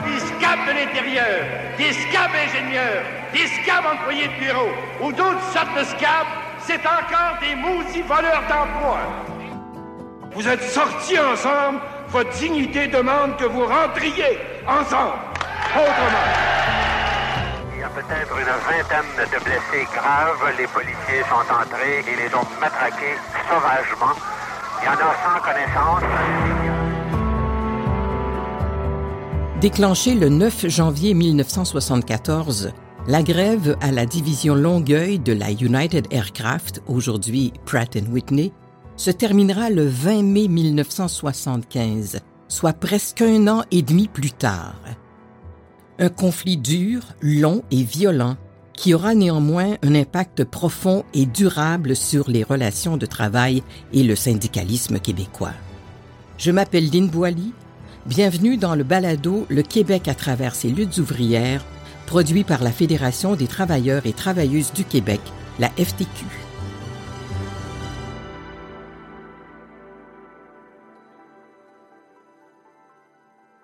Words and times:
des 0.00 0.18
scabs 0.20 0.66
de 0.66 0.72
l'intérieur, 0.72 1.44
des 1.78 1.92
scabs 1.92 2.34
ingénieurs, 2.34 3.02
des 3.32 3.46
scabs 3.46 3.86
employés 3.86 4.28
de 4.28 4.44
bureau 4.44 4.68
ou 5.00 5.12
d'autres 5.12 5.42
sortes 5.52 5.74
de 5.78 5.84
scabs, 5.84 6.26
c'est 6.60 6.80
encore 6.86 7.38
des 7.40 7.54
maudits 7.54 8.02
voleurs 8.02 8.42
d'emploi. 8.48 8.98
Vous 10.32 10.46
êtes 10.46 10.62
sortis 10.62 11.18
ensemble, 11.18 11.80
votre 12.08 12.30
dignité 12.30 12.88
demande 12.88 13.36
que 13.36 13.44
vous 13.44 13.64
rentriez 13.64 14.38
ensemble. 14.66 15.18
Autrement. 15.74 16.26
Il 17.72 17.80
y 17.80 17.82
a 17.82 17.88
peut-être 17.88 18.38
une 18.38 18.44
vingtaine 18.44 19.30
de 19.32 19.44
blessés 19.44 19.86
graves. 19.94 20.54
Les 20.58 20.66
policiers 20.66 21.22
sont 21.28 21.52
entrés 21.52 22.00
et 22.00 22.16
les 22.16 22.34
ont 22.34 22.46
matraqués 22.60 23.16
sauvagement. 23.48 24.14
Il 24.82 24.86
y 24.86 24.88
en 24.88 24.92
a 24.92 25.14
sans 25.24 25.40
connaissance. 25.40 26.75
Déclenchée 29.60 30.14
le 30.14 30.28
9 30.28 30.68
janvier 30.68 31.14
1974, 31.14 32.72
la 33.08 33.22
grève 33.22 33.74
à 33.80 33.90
la 33.90 34.04
division 34.04 34.54
Longueuil 34.54 35.18
de 35.18 35.32
la 35.32 35.50
United 35.50 36.06
Aircraft, 36.10 36.82
aujourd'hui 36.86 37.54
Pratt 37.64 37.96
Whitney, 38.10 38.52
se 38.96 39.10
terminera 39.10 39.70
le 39.70 39.86
20 39.86 40.22
mai 40.24 40.48
1975, 40.48 42.20
soit 42.48 42.74
presque 42.74 43.22
un 43.22 43.48
an 43.48 43.64
et 43.70 43.80
demi 43.80 44.08
plus 44.08 44.32
tard. 44.32 44.78
Un 45.98 46.10
conflit 46.10 46.58
dur, 46.58 47.00
long 47.22 47.62
et 47.70 47.82
violent 47.82 48.36
qui 48.74 48.92
aura 48.92 49.14
néanmoins 49.14 49.76
un 49.82 49.94
impact 49.94 50.44
profond 50.44 51.02
et 51.14 51.24
durable 51.24 51.96
sur 51.96 52.28
les 52.28 52.42
relations 52.42 52.98
de 52.98 53.06
travail 53.06 53.62
et 53.94 54.02
le 54.02 54.16
syndicalisme 54.16 54.98
québécois. 54.98 55.54
Je 56.36 56.50
m'appelle 56.50 56.90
Lynn 56.90 57.08
Boily. 57.08 57.54
Bienvenue 58.06 58.56
dans 58.56 58.76
le 58.76 58.84
balado 58.84 59.46
Le 59.48 59.62
Québec 59.62 60.06
à 60.06 60.14
travers 60.14 60.54
ses 60.54 60.68
luttes 60.68 60.98
ouvrières, 60.98 61.64
produit 62.06 62.44
par 62.44 62.62
la 62.62 62.70
Fédération 62.70 63.34
des 63.34 63.48
travailleurs 63.48 64.06
et 64.06 64.12
travailleuses 64.12 64.72
du 64.72 64.84
Québec, 64.84 65.20
la 65.58 65.70
FTQ. 65.70 66.24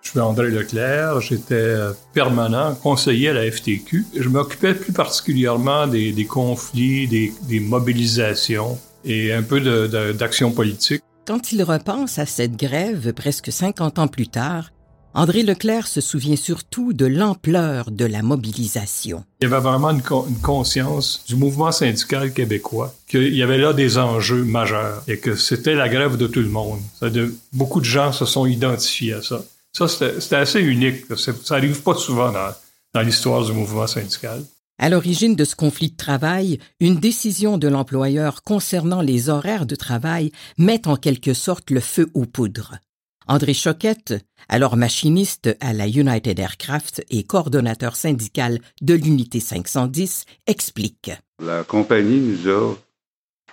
Je 0.02 0.10
suis 0.10 0.18
André 0.18 0.50
Leclerc, 0.50 1.20
j'étais 1.20 1.76
permanent 2.12 2.74
conseiller 2.74 3.28
à 3.28 3.34
la 3.34 3.48
FTQ. 3.48 4.06
Je 4.18 4.28
m'occupais 4.28 4.74
plus 4.74 4.92
particulièrement 4.92 5.86
des, 5.86 6.26
conflits, 6.28 7.06
des, 7.06 7.60
mobilisations 7.60 8.76
et 9.04 9.32
un 9.32 9.42
peu 9.44 9.60
d'action 10.12 10.50
politique. 10.50 11.04
Quand 11.24 11.52
il 11.52 11.62
repense 11.62 12.18
à 12.18 12.26
cette 12.26 12.56
grève 12.56 13.12
presque 13.12 13.52
50 13.52 14.00
ans 14.00 14.08
plus 14.08 14.26
tard, 14.26 14.72
André 15.14 15.44
Leclerc 15.44 15.86
se 15.86 16.00
souvient 16.00 16.34
surtout 16.34 16.92
de 16.92 17.06
l'ampleur 17.06 17.92
de 17.92 18.04
la 18.04 18.22
mobilisation. 18.22 19.24
Il 19.40 19.44
y 19.44 19.52
avait 19.52 19.60
vraiment 19.62 19.90
une, 19.90 20.02
conscience 20.42 21.22
du 21.28 21.36
mouvement 21.36 21.70
syndical 21.70 22.32
québécois, 22.32 22.92
qu'il 23.06 23.34
y 23.34 23.42
avait 23.42 23.58
là 23.58 23.72
des 23.72 23.98
enjeux 23.98 24.42
majeurs 24.42 25.04
et 25.06 25.18
que 25.18 25.36
c'était 25.36 25.76
la 25.76 25.88
grève 25.88 26.16
de 26.16 26.26
tout 26.26 26.40
le 26.40 26.48
monde. 26.48 26.80
beaucoup 27.52 27.80
de 27.80 27.84
gens 27.84 28.10
se 28.10 28.24
sont 28.24 28.46
identifiés 28.46 29.12
à 29.12 29.22
ça. 29.22 29.44
Ça, 29.72 29.86
c'était 29.86 30.36
assez 30.36 30.60
unique. 30.60 31.04
Ça 31.16 31.32
n'arrive 31.50 31.82
pas 31.82 31.94
souvent 31.94 32.32
dans, 32.32 33.02
l'histoire 33.02 33.44
du 33.44 33.52
mouvement 33.52 33.86
syndical. 33.86 34.42
À 34.82 34.88
l'origine 34.88 35.36
de 35.36 35.44
ce 35.44 35.54
conflit 35.54 35.92
de 35.92 35.96
travail, 35.96 36.58
une 36.80 36.98
décision 36.98 37.56
de 37.56 37.68
l'employeur 37.68 38.42
concernant 38.42 39.00
les 39.00 39.28
horaires 39.28 39.64
de 39.64 39.76
travail 39.76 40.32
met 40.58 40.88
en 40.88 40.96
quelque 40.96 41.34
sorte 41.34 41.70
le 41.70 41.78
feu 41.78 42.10
aux 42.14 42.26
poudres. 42.26 42.78
André 43.28 43.54
Choquette, 43.54 44.14
alors 44.48 44.76
machiniste 44.76 45.56
à 45.60 45.72
la 45.72 45.86
United 45.86 46.36
Aircraft 46.36 47.04
et 47.10 47.22
coordonnateur 47.22 47.94
syndical 47.94 48.58
de 48.80 48.94
l'unité 48.94 49.38
510, 49.38 50.24
explique. 50.48 51.12
La 51.40 51.62
compagnie 51.62 52.18
nous 52.18 52.50
a, 52.50 52.74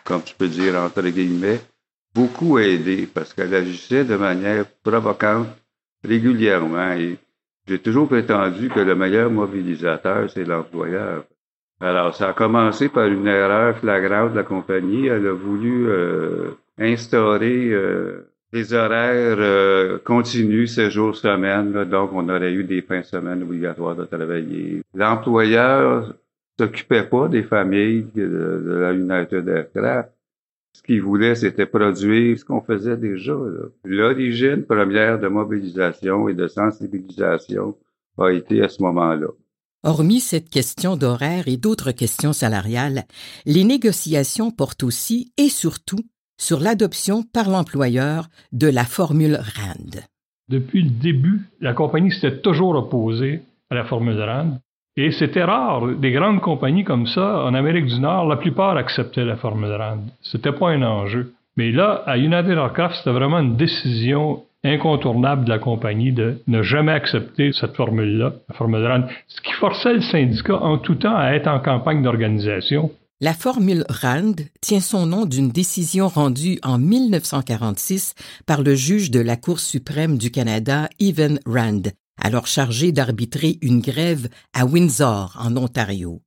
comme 0.05 0.23
tu 0.23 0.33
peux 0.33 0.49
dire 0.49 0.77
entre 0.77 1.07
guillemets, 1.09 1.61
beaucoup 2.15 2.57
aidé 2.57 3.05
parce 3.05 3.35
qu'elle 3.35 3.53
agissait 3.53 4.03
de 4.03 4.15
manière 4.15 4.65
provocante 4.81 5.49
régulièrement. 6.03 6.93
Et 6.93 7.19
j'ai 7.69 7.77
toujours 7.77 8.07
prétendu 8.07 8.67
que 8.69 8.79
le 8.79 8.95
meilleur 8.95 9.29
mobilisateur, 9.29 10.27
c'est 10.31 10.43
l'employeur. 10.43 11.23
Alors, 11.79 12.15
ça 12.15 12.29
a 12.29 12.33
commencé 12.33 12.89
par 12.89 13.05
une 13.05 13.27
erreur 13.27 13.77
flagrante 13.77 14.31
de 14.31 14.37
la 14.37 14.43
compagnie. 14.43 15.05
Elle 15.05 15.27
a 15.27 15.33
voulu 15.33 15.87
euh, 15.87 16.49
instaurer 16.79 17.69
euh, 17.71 18.27
des 18.51 18.73
horaires 18.73 19.37
euh, 19.39 19.99
continus, 20.03 20.73
7 20.73 20.89
jours 20.89 21.15
semaine. 21.15 21.85
donc, 21.85 22.09
on 22.11 22.27
aurait 22.27 22.51
eu 22.51 22.63
des 22.63 22.81
fins 22.81 23.01
de 23.01 23.05
semaine 23.05 23.43
obligatoires 23.43 23.95
de 23.95 24.05
travailler. 24.05 24.81
L'employeur 24.95 26.15
s'occupait 26.59 27.03
pas 27.03 27.27
des 27.27 27.43
familles 27.43 28.07
de, 28.15 28.25
de 28.65 28.73
la 28.81 28.93
United 28.93 29.47
Aircraft. 29.47 30.09
Ce 30.73 30.83
qu'ils 30.83 31.01
voulaient, 31.01 31.35
c'était 31.35 31.65
produire 31.65 32.37
ce 32.37 32.45
qu'on 32.45 32.61
faisait 32.61 32.97
déjà. 32.97 33.35
L'origine 33.83 34.63
première 34.63 35.19
de 35.19 35.27
mobilisation 35.27 36.29
et 36.29 36.33
de 36.33 36.47
sensibilisation 36.47 37.75
a 38.17 38.29
été 38.31 38.61
à 38.61 38.69
ce 38.69 38.81
moment-là. 38.83 39.27
Hormis 39.83 40.19
cette 40.19 40.49
question 40.49 40.97
d'horaire 40.97 41.47
et 41.47 41.55
d'autres 41.55 41.91
questions 41.91 42.33
salariales, 42.33 43.03
les 43.45 43.63
négociations 43.63 44.51
portent 44.51 44.83
aussi 44.83 45.31
et 45.37 45.47
surtout 45.47 46.03
sur 46.37 46.59
l'adoption 46.59 47.23
par 47.23 47.49
l'employeur 47.49 48.27
de 48.51 48.67
la 48.67 48.83
formule 48.83 49.35
RAND. 49.35 50.03
Depuis 50.49 50.83
le 50.83 50.89
début, 50.89 51.41
la 51.61 51.73
compagnie 51.73 52.11
s'était 52.11 52.41
toujours 52.41 52.75
opposée 52.75 53.41
à 53.69 53.75
la 53.75 53.85
formule 53.85 54.19
RAND. 54.19 54.59
Et 55.01 55.11
c'était 55.13 55.45
rare. 55.45 55.87
Des 55.95 56.11
grandes 56.11 56.41
compagnies 56.41 56.83
comme 56.83 57.07
ça, 57.07 57.45
en 57.45 57.53
Amérique 57.53 57.85
du 57.85 58.01
Nord, 58.01 58.27
la 58.27 58.35
plupart 58.35 58.75
acceptaient 58.75 59.23
la 59.23 59.37
formule 59.37 59.71
RAND. 59.71 60.01
C'était 60.21 60.51
pas 60.51 60.71
un 60.71 60.81
enjeu. 60.81 61.31
Mais 61.55 61.71
là, 61.71 62.03
à 62.05 62.17
United 62.17 62.51
Aircraft, 62.51 62.95
c'était 62.97 63.13
vraiment 63.13 63.39
une 63.39 63.55
décision 63.55 64.43
incontournable 64.65 65.45
de 65.45 65.51
la 65.51 65.57
compagnie 65.57 66.11
de 66.11 66.41
ne 66.47 66.63
jamais 66.63 66.91
accepter 66.91 67.53
cette 67.53 67.77
formule-là, 67.77 68.33
la 68.49 68.55
formule 68.55 68.85
RAND, 68.85 69.05
ce 69.29 69.39
qui 69.39 69.53
forçait 69.53 69.93
le 69.93 70.01
syndicat 70.01 70.61
en 70.61 70.77
tout 70.77 70.95
temps 70.95 71.15
à 71.15 71.31
être 71.31 71.47
en 71.47 71.61
campagne 71.61 72.03
d'organisation. 72.03 72.91
La 73.21 73.33
formule 73.33 73.85
RAND 73.87 74.35
tient 74.59 74.81
son 74.81 75.05
nom 75.05 75.25
d'une 75.25 75.49
décision 75.49 76.09
rendue 76.09 76.59
en 76.61 76.77
1946 76.77 78.15
par 78.45 78.63
le 78.63 78.75
juge 78.75 79.11
de 79.11 79.21
la 79.21 79.37
Cour 79.37 79.61
suprême 79.61 80.17
du 80.17 80.29
Canada, 80.29 80.89
Evan 80.99 81.39
Rand, 81.45 81.83
alors 82.21 82.47
chargé 82.47 82.91
d'arbitrer 82.91 83.57
une 83.61 83.81
grève 83.81 84.29
à 84.53 84.65
Windsor, 84.65 85.37
en 85.39 85.55
Ontario. 85.57 86.21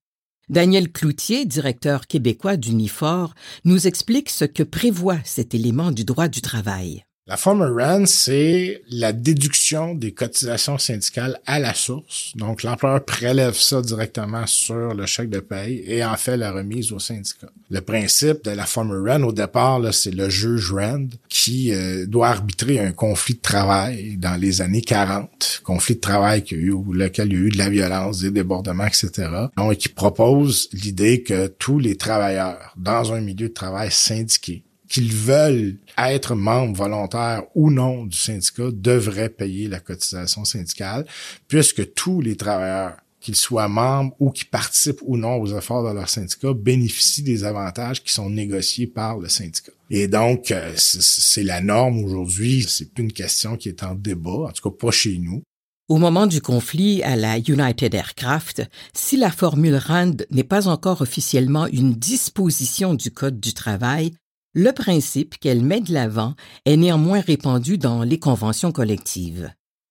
Daniel 0.49 0.91
Cloutier, 0.91 1.47
directeur 1.47 2.07
québécois 2.07 2.57
d'Unifor, 2.57 3.35
nous 3.65 3.87
explique 3.87 4.29
ce 4.31 4.45
que 4.45 4.63
prévoit 4.63 5.19
cet 5.25 5.55
élément 5.55 5.93
du 5.93 6.05
droit 6.05 6.29
du 6.29 6.43
travail. 6.43 7.05
La 7.29 7.37
forme 7.37 7.63
RAND, 7.63 8.09
c'est 8.09 8.83
la 8.91 9.13
déduction 9.13 9.95
des 9.95 10.11
cotisations 10.11 10.77
syndicales 10.77 11.39
à 11.47 11.61
la 11.61 11.73
source. 11.73 12.33
Donc, 12.35 12.65
l'employeur 12.65 13.05
prélève 13.05 13.55
ça 13.55 13.81
directement 13.81 14.45
sur 14.49 14.93
le 14.93 15.07
chèque 15.07 15.31
de 15.31 15.39
paye 15.39 15.85
et 15.87 16.05
en 16.05 16.17
fait 16.17 16.37
la 16.37 16.51
remise 16.51 16.91
au 16.91 16.99
syndicat. 16.99 17.47
Le 17.71 17.81
principe 17.81 18.43
de 18.43 18.51
la 18.51 18.67
forme 18.67 19.09
RAND, 19.09 19.23
au 19.23 19.31
départ, 19.31 19.81
c'est 19.95 20.11
le 20.11 20.29
juge 20.29 20.73
RAND 20.73 21.11
qui 21.29 21.73
euh, 21.73 22.07
doit 22.07 22.31
arbitrer 22.31 22.81
un 22.81 22.91
conflit 22.91 23.35
de 23.35 23.41
travail 23.41 24.17
dans 24.17 24.35
les 24.35 24.61
années 24.61 24.83
40. 24.83 25.61
Conflit 25.63 25.95
de 25.95 26.01
travail 26.01 26.43
qui 26.43 26.57
a 26.57 26.59
eu, 26.59 26.75
lequel 26.93 27.29
il 27.29 27.35
y 27.35 27.37
a 27.37 27.41
eu 27.47 27.51
de 27.51 27.59
la 27.59 27.71
violence, 27.71 28.19
des 28.19 28.33
débordements, 28.33 28.89
etc. 28.89 29.29
Donc, 29.57 29.77
qui 29.77 29.89
propose 29.89 30.69
l'idée 30.73 31.23
que 31.23 31.47
tous 31.47 31.79
les 31.79 31.97
travailleurs 31.97 32.75
dans 32.77 33.13
un 33.13 33.21
milieu 33.21 33.49
de 33.49 33.55
travail 33.55 33.93
syndiqué 33.93 34.65
qu'ils 34.93 35.15
veulent 35.15 35.79
être 35.97 36.35
membres 36.35 36.77
volontaires 36.77 37.45
ou 37.55 37.71
non 37.71 38.05
du 38.05 38.17
syndicat 38.17 38.69
devraient 38.71 39.31
payer 39.31 39.67
la 39.67 39.81
cotisation 39.81 40.45
syndicale, 40.45 41.07
puisque 41.49 41.95
tous 41.95 42.21
les 42.21 42.37
travailleurs 42.37 42.97
qu'ils 43.19 43.37
soient 43.37 43.69
membres 43.69 44.15
ou 44.21 44.31
qui 44.31 44.45
participent 44.45 45.01
ou 45.01 45.17
non 45.17 45.37
aux 45.37 45.57
efforts 45.57 45.89
de 45.89 45.95
leur 45.95 46.11
syndicat, 46.11 46.53
bénéficient 46.53 47.23
des 47.23 47.45
avantages 47.45 48.03
qui 48.03 48.13
sont 48.13 48.29
négociés 48.29 48.87
par 48.87 49.17
le 49.17 49.31
syndicat. 49.31 49.73
Et 49.89 50.09
donc, 50.09 50.51
euh, 50.51 50.73
c'est 50.77 51.45
la 51.45 51.63
norme 51.63 52.05
aujourd'hui. 52.05 52.67
C'est 52.69 52.93
plus 52.93 53.05
une 53.05 53.13
question 53.13 53.57
qui 53.57 53.71
est 53.71 53.83
en 53.83 53.95
débat, 53.95 54.49
en 54.49 54.53
tout 54.53 54.69
cas 54.69 54.77
pas 54.79 54.91
chez 54.91 55.17
nous. 55.17 55.43
Au 55.89 55.97
moment 55.97 56.27
du 56.27 56.43
conflit 56.43 57.03
à 57.03 57.17
la 57.17 57.39
United 57.39 57.95
Aircraft, 57.95 58.69
si 58.93 59.17
la 59.17 59.31
formule 59.31 59.77
RAND 59.77 60.27
n'est 60.31 60.45
pas 60.45 60.69
encore 60.69 61.01
officiellement 61.01 61.67
une 61.67 61.95
disposition 61.95 62.95
du 62.95 63.11
Code 63.11 63.41
du 63.41 63.55
travail, 63.55 64.13
le 64.55 64.73
principe 64.73 65.39
qu'elle 65.39 65.63
met 65.63 65.81
de 65.81 65.93
l'avant 65.93 66.35
est 66.65 66.77
néanmoins 66.77 67.21
répandu 67.21 67.79
dans 67.79 68.03
les 68.03 68.19
conventions 68.19 68.73
collectives. 68.73 69.51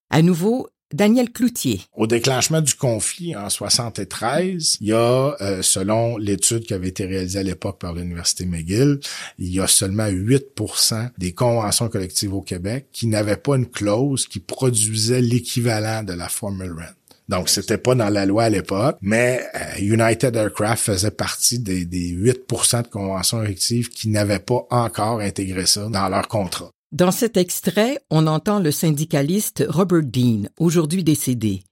À 0.09 0.21
nouveau, 0.21 0.67
Daniel 0.93 1.31
Cloutier. 1.31 1.81
Au 1.95 2.05
déclenchement 2.05 2.61
du 2.61 2.75
conflit 2.75 3.35
en 3.35 3.49
73, 3.49 4.77
il 4.81 4.87
y 4.87 4.93
a, 4.93 5.35
euh, 5.39 5.61
selon 5.61 6.17
l'étude 6.17 6.63
qui 6.63 6.73
avait 6.73 6.89
été 6.89 7.05
réalisée 7.05 7.39
à 7.39 7.43
l'époque 7.43 7.79
par 7.79 7.93
l'Université 7.93 8.45
McGill, 8.45 8.99
il 9.39 9.53
y 9.53 9.59
a 9.61 9.67
seulement 9.67 10.07
8% 10.07 11.11
des 11.17 11.33
conventions 11.33 11.87
collectives 11.87 12.33
au 12.33 12.41
Québec 12.41 12.87
qui 12.91 13.07
n'avaient 13.07 13.37
pas 13.37 13.55
une 13.55 13.69
clause 13.69 14.27
qui 14.27 14.39
produisait 14.39 15.21
l'équivalent 15.21 16.03
de 16.03 16.13
la 16.13 16.27
formule 16.27 16.73
rent. 16.73 16.93
Donc, 17.31 17.47
c'était 17.47 17.77
pas 17.77 17.95
dans 17.95 18.09
la 18.09 18.25
loi 18.25 18.43
à 18.43 18.49
l'époque, 18.49 18.97
mais 19.01 19.41
euh, 19.55 19.79
United 19.79 20.35
Aircraft 20.35 20.83
faisait 20.83 21.11
partie 21.11 21.59
des, 21.59 21.85
des 21.85 22.13
8% 22.13 22.83
de 22.83 22.87
conventions 22.89 23.39
collectives 23.39 23.87
qui 23.87 24.09
n'avaient 24.09 24.39
pas 24.39 24.67
encore 24.69 25.21
intégré 25.21 25.65
ça 25.65 25.87
dans 25.87 26.09
leur 26.09 26.27
contrat. 26.27 26.69
Dans 26.91 27.11
cet 27.11 27.37
extrait, 27.37 27.99
on 28.09 28.27
entend 28.27 28.59
le 28.59 28.71
syndicaliste 28.71 29.63
Robert 29.69 30.03
Dean, 30.03 30.49
aujourd'hui 30.59 31.05
décédé. 31.05 31.63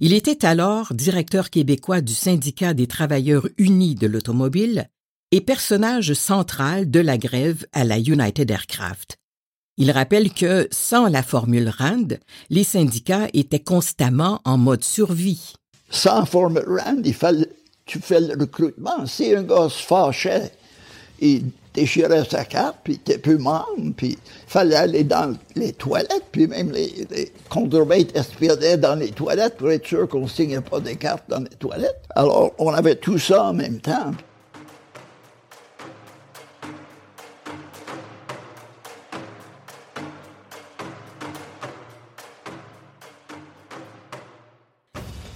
Il 0.00 0.12
était 0.12 0.44
alors 0.44 0.92
directeur 0.92 1.48
québécois 1.48 2.02
du 2.02 2.12
syndicat 2.12 2.74
des 2.74 2.86
travailleurs 2.86 3.48
unis 3.56 3.94
de 3.94 4.06
l'automobile 4.06 4.90
et 5.32 5.40
personnage 5.40 6.12
central 6.12 6.90
de 6.90 7.00
la 7.00 7.16
grève 7.16 7.64
à 7.72 7.84
la 7.84 7.98
United 7.98 8.50
Aircraft. 8.50 9.16
Il 9.78 9.90
rappelle 9.90 10.32
que, 10.32 10.68
sans 10.70 11.08
la 11.08 11.22
formule 11.22 11.68
RAND, 11.68 12.18
les 12.48 12.64
syndicats 12.64 13.28
étaient 13.34 13.60
constamment 13.60 14.40
en 14.44 14.56
mode 14.56 14.82
survie. 14.82 15.52
Sans 15.90 16.24
formule 16.24 16.64
RAND, 16.66 17.02
il 17.04 17.14
fallait, 17.14 17.48
tu 17.84 17.98
fais 18.00 18.20
le 18.20 18.40
recrutement. 18.40 19.06
Si 19.06 19.34
un 19.34 19.42
gars 19.42 19.68
se 19.68 19.82
fâchait, 19.82 20.50
il 21.20 21.44
déchirait 21.74 22.24
sa 22.24 22.46
carte, 22.46 22.78
puis 22.84 22.98
il 23.06 23.18
plus 23.20 23.36
membre, 23.36 23.92
puis 23.94 24.12
il 24.12 24.18
fallait 24.46 24.76
aller 24.76 25.04
dans 25.04 25.36
les 25.54 25.74
toilettes, 25.74 26.24
puis 26.32 26.46
même 26.46 26.72
les, 26.72 27.06
les 27.10 27.32
espionnaient 28.14 28.78
dans 28.78 28.94
les 28.94 29.10
toilettes 29.10 29.58
pour 29.58 29.70
être 29.70 29.86
sûr 29.86 30.08
qu'on 30.08 30.22
ne 30.22 30.28
signait 30.28 30.62
pas 30.62 30.80
des 30.80 30.96
cartes 30.96 31.24
dans 31.28 31.40
les 31.40 31.56
toilettes. 31.56 32.00
Alors, 32.14 32.54
on 32.58 32.72
avait 32.72 32.96
tout 32.96 33.18
ça 33.18 33.44
en 33.44 33.52
même 33.52 33.78
temps. 33.80 34.12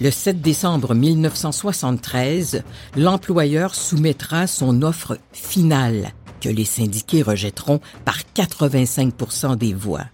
Le 0.01 0.09
7 0.09 0.41
décembre 0.41 0.95
1973, 0.95 2.63
l'employeur 2.97 3.75
soumettra 3.75 4.47
son 4.47 4.81
offre 4.81 5.19
finale 5.31 6.13
que 6.39 6.49
les 6.49 6.65
syndiqués 6.65 7.21
rejetteront 7.21 7.79
par 8.03 8.17
85 8.33 9.57
des 9.57 9.75
voix. 9.75 10.05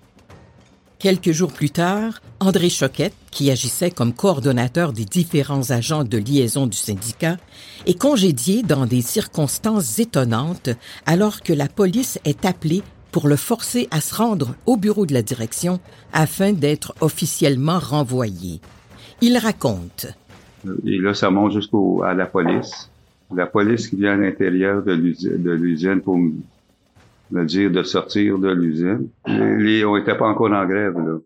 Quelques 0.99 1.31
jours 1.31 1.53
plus 1.53 1.69
tard, 1.69 2.19
André 2.41 2.69
Choquette, 2.69 3.13
qui 3.31 3.49
agissait 3.49 3.89
comme 3.89 4.11
coordonnateur 4.11 4.91
des 4.91 5.05
différents 5.05 5.71
agents 5.71 6.03
de 6.03 6.17
liaison 6.17 6.67
du 6.67 6.75
syndicat, 6.75 7.37
est 7.85 7.97
congédié 7.97 8.63
dans 8.63 8.87
des 8.87 9.01
circonstances 9.01 9.99
étonnantes 9.99 10.69
alors 11.05 11.39
que 11.39 11.53
la 11.53 11.69
police 11.69 12.19
est 12.25 12.43
appelée 12.43 12.83
pour 13.13 13.29
le 13.29 13.37
forcer 13.37 13.87
à 13.91 14.01
se 14.01 14.15
rendre 14.15 14.53
au 14.65 14.75
bureau 14.75 15.05
de 15.05 15.13
la 15.13 15.21
direction 15.21 15.79
afin 16.11 16.51
d'être 16.51 16.93
officiellement 16.99 17.79
renvoyé. 17.79 18.59
Il 19.21 19.37
raconte. 19.37 20.07
Et 20.85 20.97
là, 20.97 21.13
ça 21.13 21.29
monte 21.29 21.53
jusqu'à 21.53 22.13
la 22.13 22.25
police 22.25 22.89
la 23.33 23.45
police 23.45 23.87
qui 23.87 23.97
vient 23.97 24.13
à 24.13 24.17
l'intérieur 24.17 24.83
de 24.83 24.93
l'usine 24.93 26.01
pour 26.01 26.17
me 26.17 27.45
dire 27.45 27.71
de 27.71 27.83
sortir 27.83 28.39
de 28.39 28.49
l'usine. 28.49 29.09
Les, 29.25 29.83
on 29.83 29.97
n'était 29.97 30.17
pas 30.17 30.27
encore 30.27 30.51
en 30.51 30.65
grève, 30.65 30.97
là. 30.97 31.19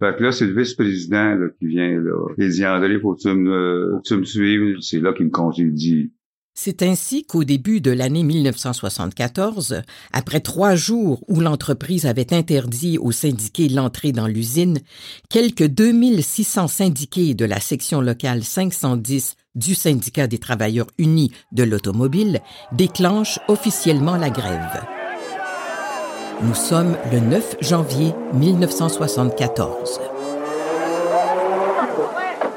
Fait 0.00 0.16
que 0.16 0.24
là, 0.24 0.32
c'est 0.32 0.46
le 0.46 0.60
vice-président 0.60 1.38
qui 1.58 1.66
vient, 1.66 2.00
là. 2.00 2.28
Il 2.36 2.50
dit, 2.50 2.66
André, 2.66 2.98
faut-tu 2.98 3.28
me, 3.28 4.00
tu 4.04 4.16
me 4.16 4.24
suivre? 4.24 4.80
C'est 4.80 5.00
là 5.00 5.12
qu'il 5.12 5.26
me 5.26 5.30
congédie. 5.30 6.12
C'est 6.56 6.82
ainsi 6.82 7.24
qu'au 7.24 7.42
début 7.42 7.80
de 7.80 7.90
l'année 7.90 8.22
1974, 8.22 9.82
après 10.12 10.38
trois 10.38 10.76
jours 10.76 11.20
où 11.26 11.40
l'entreprise 11.40 12.06
avait 12.06 12.32
interdit 12.32 12.96
aux 12.96 13.10
syndiqués 13.10 13.68
l'entrée 13.68 14.12
dans 14.12 14.28
l'usine, 14.28 14.78
quelques 15.28 15.66
2600 15.66 16.68
syndiqués 16.68 17.34
de 17.34 17.44
la 17.44 17.58
section 17.58 18.00
locale 18.00 18.44
510 18.44 19.34
du 19.56 19.74
syndicat 19.74 20.28
des 20.28 20.38
travailleurs 20.38 20.86
unis 20.96 21.32
de 21.50 21.64
l'automobile 21.64 22.40
déclenchent 22.70 23.40
officiellement 23.48 24.16
la 24.16 24.30
grève. 24.30 24.84
Nous 26.40 26.54
sommes 26.54 26.96
le 27.12 27.18
9 27.18 27.56
janvier 27.62 28.12
1974. 28.32 30.13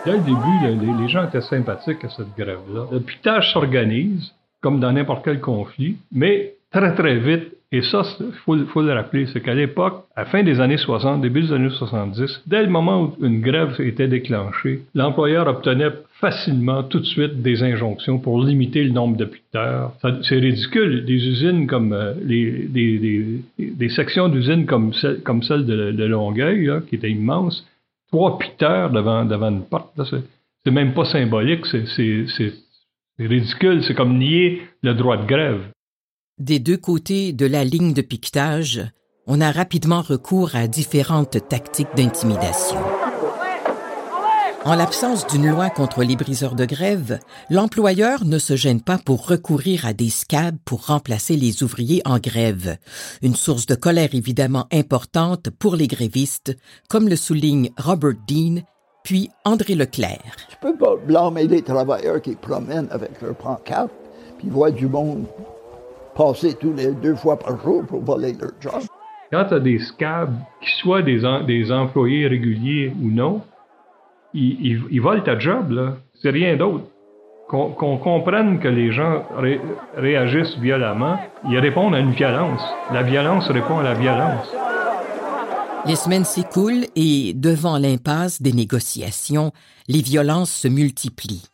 Dès 0.07 0.13
le 0.13 0.19
début, 0.19 1.01
les, 1.01 1.09
gens 1.09 1.27
étaient 1.27 1.41
sympathiques 1.41 2.01
à 2.05 2.09
cette 2.09 2.33
grève-là. 2.37 2.85
Le 2.93 3.01
pitage 3.01 3.51
s'organise, 3.51 4.31
comme 4.61 4.79
dans 4.79 4.93
n'importe 4.93 5.25
quel 5.25 5.41
conflit, 5.41 5.97
mais 6.13 6.53
très, 6.71 6.95
très 6.95 7.17
vite, 7.19 7.51
et 7.73 7.81
ça, 7.81 8.03
il 8.21 8.65
faut, 8.67 8.81
le 8.81 8.93
rappeler, 8.93 9.25
c'est 9.25 9.41
qu'à 9.41 9.53
l'époque, 9.53 10.05
à 10.15 10.21
la 10.21 10.27
fin 10.27 10.43
des 10.43 10.61
années 10.61 10.77
60, 10.77 11.21
début 11.21 11.41
des 11.41 11.51
années 11.51 11.69
70, 11.69 12.43
dès 12.47 12.63
le 12.63 12.69
moment 12.69 13.01
où 13.01 13.25
une 13.25 13.41
grève 13.41 13.75
était 13.79 14.07
déclenchée, 14.07 14.83
l'employeur 14.95 15.45
obtenait 15.47 15.91
facilement, 16.21 16.83
tout 16.83 17.01
de 17.01 17.05
suite, 17.05 17.41
des 17.41 17.61
injonctions 17.61 18.17
pour 18.17 18.41
limiter 18.41 18.85
le 18.85 18.91
nombre 18.91 19.17
de 19.17 19.25
piteurs. 19.25 19.91
C'est 20.21 20.39
ridicule. 20.39 21.03
Des 21.03 21.27
usines 21.27 21.67
comme 21.67 21.91
euh, 21.91 22.13
des, 22.23 23.89
sections 23.89 24.29
d'usines 24.29 24.65
comme, 24.65 24.93
celle, 24.93 25.19
comme 25.23 25.43
celle 25.43 25.65
de, 25.65 26.05
Longueuil, 26.05 26.71
qui 26.87 26.95
était 26.95 27.11
immense, 27.11 27.67
trois 28.11 28.37
piteurs 28.37 28.91
devant, 28.91 29.25
devant 29.25 29.49
une 29.49 29.63
porte. 29.63 29.99
C'est 30.63 30.71
même 30.71 30.93
pas 30.93 31.05
symbolique, 31.05 31.65
c'est 31.65 32.53
ridicule. 33.19 33.83
C'est 33.85 33.95
comme 33.95 34.17
nier 34.17 34.61
le 34.81 34.93
droit 34.93 35.17
de 35.17 35.25
grève. 35.25 35.61
Des 36.39 36.59
deux 36.59 36.77
côtés 36.77 37.33
de 37.33 37.45
la 37.45 37.63
ligne 37.63 37.93
de 37.93 38.01
piquetage, 38.01 38.83
on 39.25 39.41
a 39.41 39.51
rapidement 39.51 40.01
recours 40.01 40.55
à 40.55 40.67
différentes 40.67 41.47
tactiques 41.49 41.95
d'intimidation. 41.95 42.77
En 44.65 44.75
l'absence 44.75 45.25
d'une 45.27 45.49
loi 45.49 45.69
contre 45.69 46.03
les 46.03 46.15
briseurs 46.15 46.55
de 46.55 46.65
grève, 46.65 47.19
l'employeur 47.49 48.25
ne 48.25 48.37
se 48.37 48.55
gêne 48.55 48.81
pas 48.81 48.97
pour 48.97 49.27
recourir 49.27 49.85
à 49.85 49.93
des 49.93 50.09
scabs 50.09 50.57
pour 50.65 50.87
remplacer 50.87 51.37
les 51.37 51.63
ouvriers 51.63 52.01
en 52.05 52.17
grève. 52.17 52.77
Une 53.21 53.35
source 53.35 53.65
de 53.65 53.75
colère 53.75 54.13
évidemment 54.13 54.67
importante 54.73 55.49
pour 55.51 55.75
les 55.75 55.87
grévistes, 55.87 56.57
comme 56.89 57.07
le 57.07 57.15
souligne 57.15 57.69
Robert 57.77 58.15
Dean, 58.27 58.61
puis 59.03 59.29
André 59.45 59.75
Leclerc. 59.75 60.35
Tu 60.49 60.57
peux 60.59 60.75
pas 60.75 60.95
blâmer 60.97 61.47
les 61.47 61.61
travailleurs 61.61 62.21
qui 62.21 62.35
promènent 62.35 62.89
avec 62.91 63.21
leur 63.21 63.35
pancarte, 63.35 63.93
puis 64.37 64.49
voient 64.49 64.71
du 64.71 64.87
monde 64.87 65.25
passer 66.15 66.55
tous 66.55 66.73
les 66.73 66.91
deux 66.91 67.15
fois 67.15 67.37
par 67.37 67.61
jour 67.61 67.85
pour 67.85 68.01
voler 68.01 68.33
leur 68.33 68.51
job. 68.59 68.81
Quand 69.31 69.45
tu 69.45 69.53
as 69.53 69.59
des 69.59 69.79
scabs, 69.79 70.35
qui 70.61 70.71
soient 70.81 71.03
des, 71.03 71.21
des 71.45 71.71
employés 71.71 72.27
réguliers 72.27 72.93
ou 73.01 73.11
non, 73.11 73.41
ils, 74.33 75.01
volent 75.01 75.21
ta 75.21 75.37
job. 75.37 75.95
C'est 76.21 76.29
rien 76.29 76.55
d'autre. 76.55 76.85
Qu'on 77.47 77.97
comprenne 77.97 78.59
que 78.59 78.67
les 78.67 78.91
gens 78.91 79.23
réagissent 79.95 80.57
violemment, 80.57 81.17
ils 81.49 81.59
répondent 81.59 81.95
à 81.95 81.99
une 81.99 82.11
violence. 82.11 82.61
La 82.91 83.03
violence 83.03 83.47
répond 83.47 83.79
à 83.79 83.83
la 83.83 83.93
violence. 83.93 84.47
Les 85.85 85.95
semaines 85.95 86.25
s'écoulent 86.25 86.87
et, 86.97 87.33
devant 87.33 87.77
l'impasse 87.77 88.41
des 88.41 88.51
négociations, 88.51 89.53
les 89.87 90.01
violences 90.01 90.51
se 90.51 90.67
multiplient. 90.67 91.45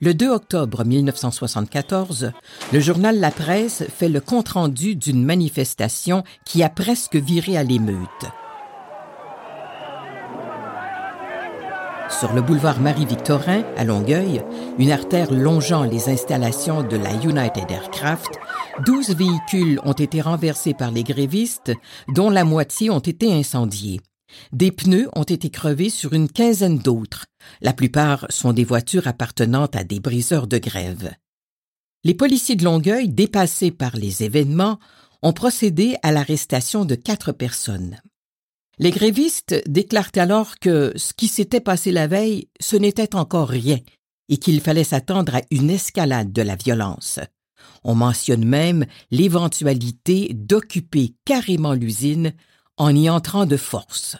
Le 0.00 0.14
2 0.14 0.30
octobre 0.30 0.84
1974, 0.84 2.32
le 2.72 2.80
journal 2.80 3.18
La 3.18 3.30
Presse 3.30 3.84
fait 3.88 4.08
le 4.08 4.20
compte-rendu 4.20 4.94
d'une 4.94 5.24
manifestation 5.24 6.22
qui 6.46 6.62
a 6.62 6.70
presque 6.70 7.16
viré 7.16 7.58
à 7.58 7.62
l'émeute. 7.62 8.26
Sur 12.08 12.32
le 12.32 12.40
boulevard 12.40 12.80
Marie-Victorin, 12.80 13.64
à 13.76 13.84
Longueuil, 13.84 14.42
une 14.78 14.92
artère 14.92 15.32
longeant 15.32 15.82
les 15.82 16.08
installations 16.08 16.82
de 16.82 16.96
la 16.96 17.12
United 17.14 17.68
Aircraft, 17.68 18.38
12 18.84 19.16
véhicules 19.16 19.80
ont 19.84 19.92
été 19.92 20.20
renversés 20.20 20.72
par 20.72 20.92
les 20.92 21.02
grévistes, 21.02 21.72
dont 22.08 22.30
la 22.30 22.44
moitié 22.44 22.90
ont 22.90 23.00
été 23.00 23.32
incendiés. 23.32 24.00
Des 24.52 24.70
pneus 24.70 25.08
ont 25.16 25.24
été 25.24 25.50
crevés 25.50 25.90
sur 25.90 26.12
une 26.12 26.28
quinzaine 26.28 26.78
d'autres. 26.78 27.26
La 27.60 27.72
plupart 27.72 28.26
sont 28.30 28.52
des 28.52 28.64
voitures 28.64 29.08
appartenant 29.08 29.66
à 29.66 29.82
des 29.82 29.98
briseurs 30.00 30.46
de 30.46 30.58
grève. 30.58 31.12
Les 32.04 32.14
policiers 32.14 32.56
de 32.56 32.64
Longueuil, 32.64 33.08
dépassés 33.08 33.72
par 33.72 33.96
les 33.96 34.22
événements, 34.22 34.78
ont 35.22 35.32
procédé 35.32 35.96
à 36.02 36.12
l'arrestation 36.12 36.84
de 36.84 36.94
quatre 36.94 37.32
personnes. 37.32 37.98
Les 38.78 38.90
grévistes 38.90 39.54
déclarent 39.66 40.12
alors 40.16 40.58
que 40.58 40.92
ce 40.96 41.14
qui 41.14 41.28
s'était 41.28 41.60
passé 41.60 41.92
la 41.92 42.06
veille, 42.06 42.48
ce 42.60 42.76
n'était 42.76 43.16
encore 43.16 43.48
rien 43.48 43.78
et 44.28 44.36
qu'il 44.36 44.60
fallait 44.60 44.84
s'attendre 44.84 45.36
à 45.36 45.42
une 45.50 45.70
escalade 45.70 46.32
de 46.32 46.42
la 46.42 46.56
violence. 46.56 47.20
On 47.84 47.94
mentionne 47.94 48.44
même 48.44 48.84
l'éventualité 49.10 50.30
d'occuper 50.34 51.14
carrément 51.24 51.72
l'usine 51.72 52.34
en 52.76 52.94
y 52.94 53.08
entrant 53.08 53.46
de 53.46 53.56
force. 53.56 54.16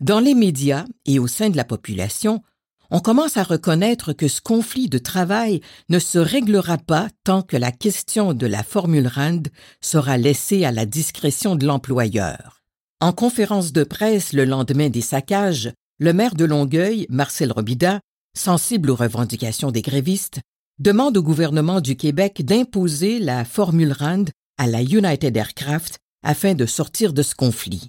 Dans 0.00 0.20
les 0.20 0.34
médias 0.34 0.86
et 1.04 1.18
au 1.18 1.26
sein 1.26 1.50
de 1.50 1.56
la 1.56 1.64
population, 1.64 2.42
on 2.90 3.00
commence 3.00 3.36
à 3.36 3.42
reconnaître 3.42 4.14
que 4.14 4.26
ce 4.26 4.40
conflit 4.40 4.88
de 4.88 4.98
travail 4.98 5.60
ne 5.90 5.98
se 5.98 6.18
réglera 6.18 6.78
pas 6.78 7.08
tant 7.24 7.42
que 7.42 7.56
la 7.56 7.72
question 7.72 8.32
de 8.32 8.46
la 8.46 8.62
formule 8.62 9.06
RAND 9.06 9.48
sera 9.80 10.16
laissée 10.16 10.64
à 10.64 10.72
la 10.72 10.86
discrétion 10.86 11.56
de 11.56 11.66
l'employeur. 11.66 12.59
En 13.02 13.12
conférence 13.14 13.72
de 13.72 13.82
presse 13.82 14.34
le 14.34 14.44
lendemain 14.44 14.90
des 14.90 15.00
saccages, 15.00 15.72
le 15.98 16.12
maire 16.12 16.34
de 16.34 16.44
Longueuil, 16.44 17.06
Marcel 17.08 17.50
Robida, 17.50 18.00
sensible 18.36 18.90
aux 18.90 18.94
revendications 18.94 19.70
des 19.70 19.80
grévistes, 19.80 20.40
demande 20.78 21.16
au 21.16 21.22
gouvernement 21.22 21.80
du 21.80 21.96
Québec 21.96 22.44
d'imposer 22.44 23.18
la 23.18 23.46
formule 23.46 23.92
RAND 23.92 24.28
à 24.58 24.66
la 24.66 24.82
United 24.82 25.34
Aircraft 25.34 25.96
afin 26.22 26.52
de 26.52 26.66
sortir 26.66 27.14
de 27.14 27.22
ce 27.22 27.34
conflit. 27.34 27.88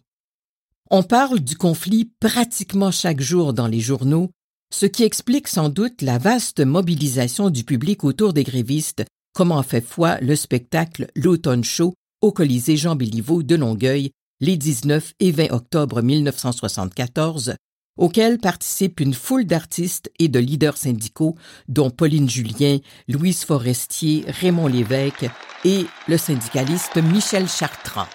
On 0.90 1.04
parle 1.04 1.42
du 1.42 1.58
conflit 1.58 2.10
pratiquement 2.22 2.92
chaque 2.92 3.20
jour 3.20 3.52
dans 3.52 3.68
les 3.68 3.82
journaux, 3.82 4.30
ce 4.74 4.86
qui 4.86 5.04
explique 5.04 5.50
sans 5.50 5.68
doute 5.68 6.02
la 6.02 6.20
vaste 6.20 6.62
mobilisation 6.62 7.50
du 7.50 7.66
public 7.66 8.06
autour 8.06 8.32
des 8.32 8.46
grévistes, 8.46 9.04
comme 9.34 9.52
en 9.52 9.64
fait 9.64 9.86
foi 9.86 10.22
le 10.22 10.38
spectacle 10.38 11.08
L'Automne 11.16 11.66
Show 11.66 11.94
au 12.22 12.32
Colisée 12.32 12.78
Jean 12.78 12.96
Béliveau 12.96 13.44
de 13.44 13.56
Longueuil 13.56 14.12
les 14.42 14.58
19 14.58 15.14
et 15.20 15.32
20 15.32 15.52
octobre 15.52 16.02
1974, 16.02 17.56
auquel 17.98 18.40
participent 18.40 19.00
une 19.00 19.14
foule 19.14 19.46
d'artistes 19.46 20.12
et 20.18 20.28
de 20.28 20.40
leaders 20.40 20.78
syndicaux, 20.78 21.36
dont 21.68 21.92
Pauline 21.92 22.30
Julien, 22.30 22.80
Louise 23.08 23.44
Forestier, 23.46 24.26
Raymond 24.28 24.68
Lévesque 24.68 25.30
et 25.64 25.86
le 26.08 26.18
syndicaliste 26.18 26.98
Michel 26.98 27.48
Chartrand. 27.48 28.08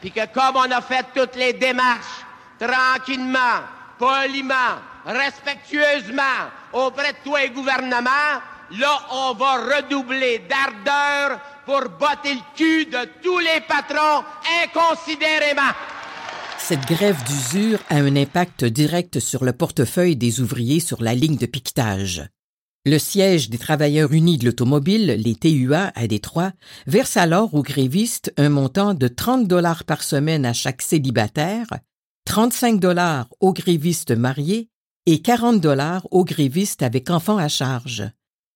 Puis 0.00 0.12
que 0.12 0.32
comme 0.32 0.56
on 0.56 0.70
a 0.70 0.80
fait 0.80 1.04
toutes 1.14 1.34
les 1.34 1.54
démarches, 1.54 2.24
tranquillement, 2.58 3.64
poliment, 3.98 4.78
respectueusement 5.04 6.22
auprès 6.72 7.14
de 7.14 7.18
toi 7.24 7.42
et 7.42 7.50
gouvernement, 7.50 8.40
là, 8.78 8.98
on 9.10 9.34
va 9.34 9.76
redoubler 9.76 10.42
d'ardeur 10.48 11.40
pour 11.68 11.82
de 11.82 13.22
tous 13.22 13.38
les 13.40 13.60
patrons 13.68 14.24
inconsidérément. 14.64 15.74
Cette 16.58 16.86
grève 16.86 17.22
d'usure 17.24 17.78
a 17.90 17.96
un 17.96 18.16
impact 18.16 18.64
direct 18.64 19.20
sur 19.20 19.44
le 19.44 19.52
portefeuille 19.52 20.16
des 20.16 20.40
ouvriers 20.40 20.80
sur 20.80 21.02
la 21.02 21.14
ligne 21.14 21.36
de 21.36 21.44
piquetage. 21.44 22.26
Le 22.86 22.98
siège 22.98 23.50
des 23.50 23.58
travailleurs 23.58 24.14
unis 24.14 24.38
de 24.38 24.46
l'automobile, 24.46 25.20
les 25.22 25.34
TUA 25.34 25.92
à 25.94 26.06
Détroit, 26.06 26.52
verse 26.86 27.18
alors 27.18 27.52
aux 27.52 27.62
grévistes 27.62 28.32
un 28.38 28.48
montant 28.48 28.94
de 28.94 29.06
30 29.06 29.46
dollars 29.46 29.84
par 29.84 30.02
semaine 30.02 30.46
à 30.46 30.54
chaque 30.54 30.80
célibataire, 30.80 31.66
35 32.24 32.80
dollars 32.80 33.28
aux 33.40 33.52
grévistes 33.52 34.12
mariés 34.12 34.70
et 35.04 35.20
40 35.20 35.60
dollars 35.60 36.08
aux 36.12 36.24
grévistes 36.24 36.82
avec 36.82 37.10
enfants 37.10 37.36
à 37.36 37.48
charge. 37.48 38.10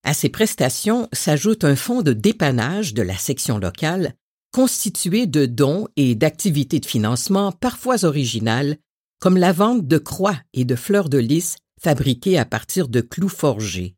À 0.05 0.15
ces 0.15 0.29
prestations 0.29 1.09
s'ajoute 1.13 1.65
un 1.65 1.77
fonds 1.77 2.03
de 2.03 2.13
dépannage 2.13 2.93
de 2.93 3.03
la 3.03 3.15
section 3.15 3.59
locale 3.59 4.15
constitué 4.53 5.27
de 5.27 5.47
dons 5.47 5.87
et 5.97 6.15
d'activités 6.15 6.81
de 6.81 6.87
financement 6.87 7.53
parfois 7.53 8.05
originales, 8.05 8.77
comme 9.21 9.37
la 9.37 9.53
vente 9.53 9.87
de 9.87 9.99
croix 9.99 10.37
et 10.53 10.65
de 10.65 10.75
fleurs 10.75 11.09
de 11.09 11.19
lys 11.19 11.57
fabriquées 11.81 12.37
à 12.37 12.45
partir 12.45 12.89
de 12.89 13.01
clous 13.01 13.29
forgés. 13.29 13.95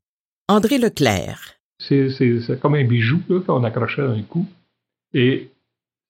André 0.47 0.79
Leclerc. 0.79 1.55
C'est 1.79 2.61
comme 2.61 2.75
un 2.75 2.85
bijou 2.85 3.21
qu'on 3.47 3.65
accrochait 3.65 4.03
un 4.03 4.23
coup. 4.23 4.47
Et 5.15 5.49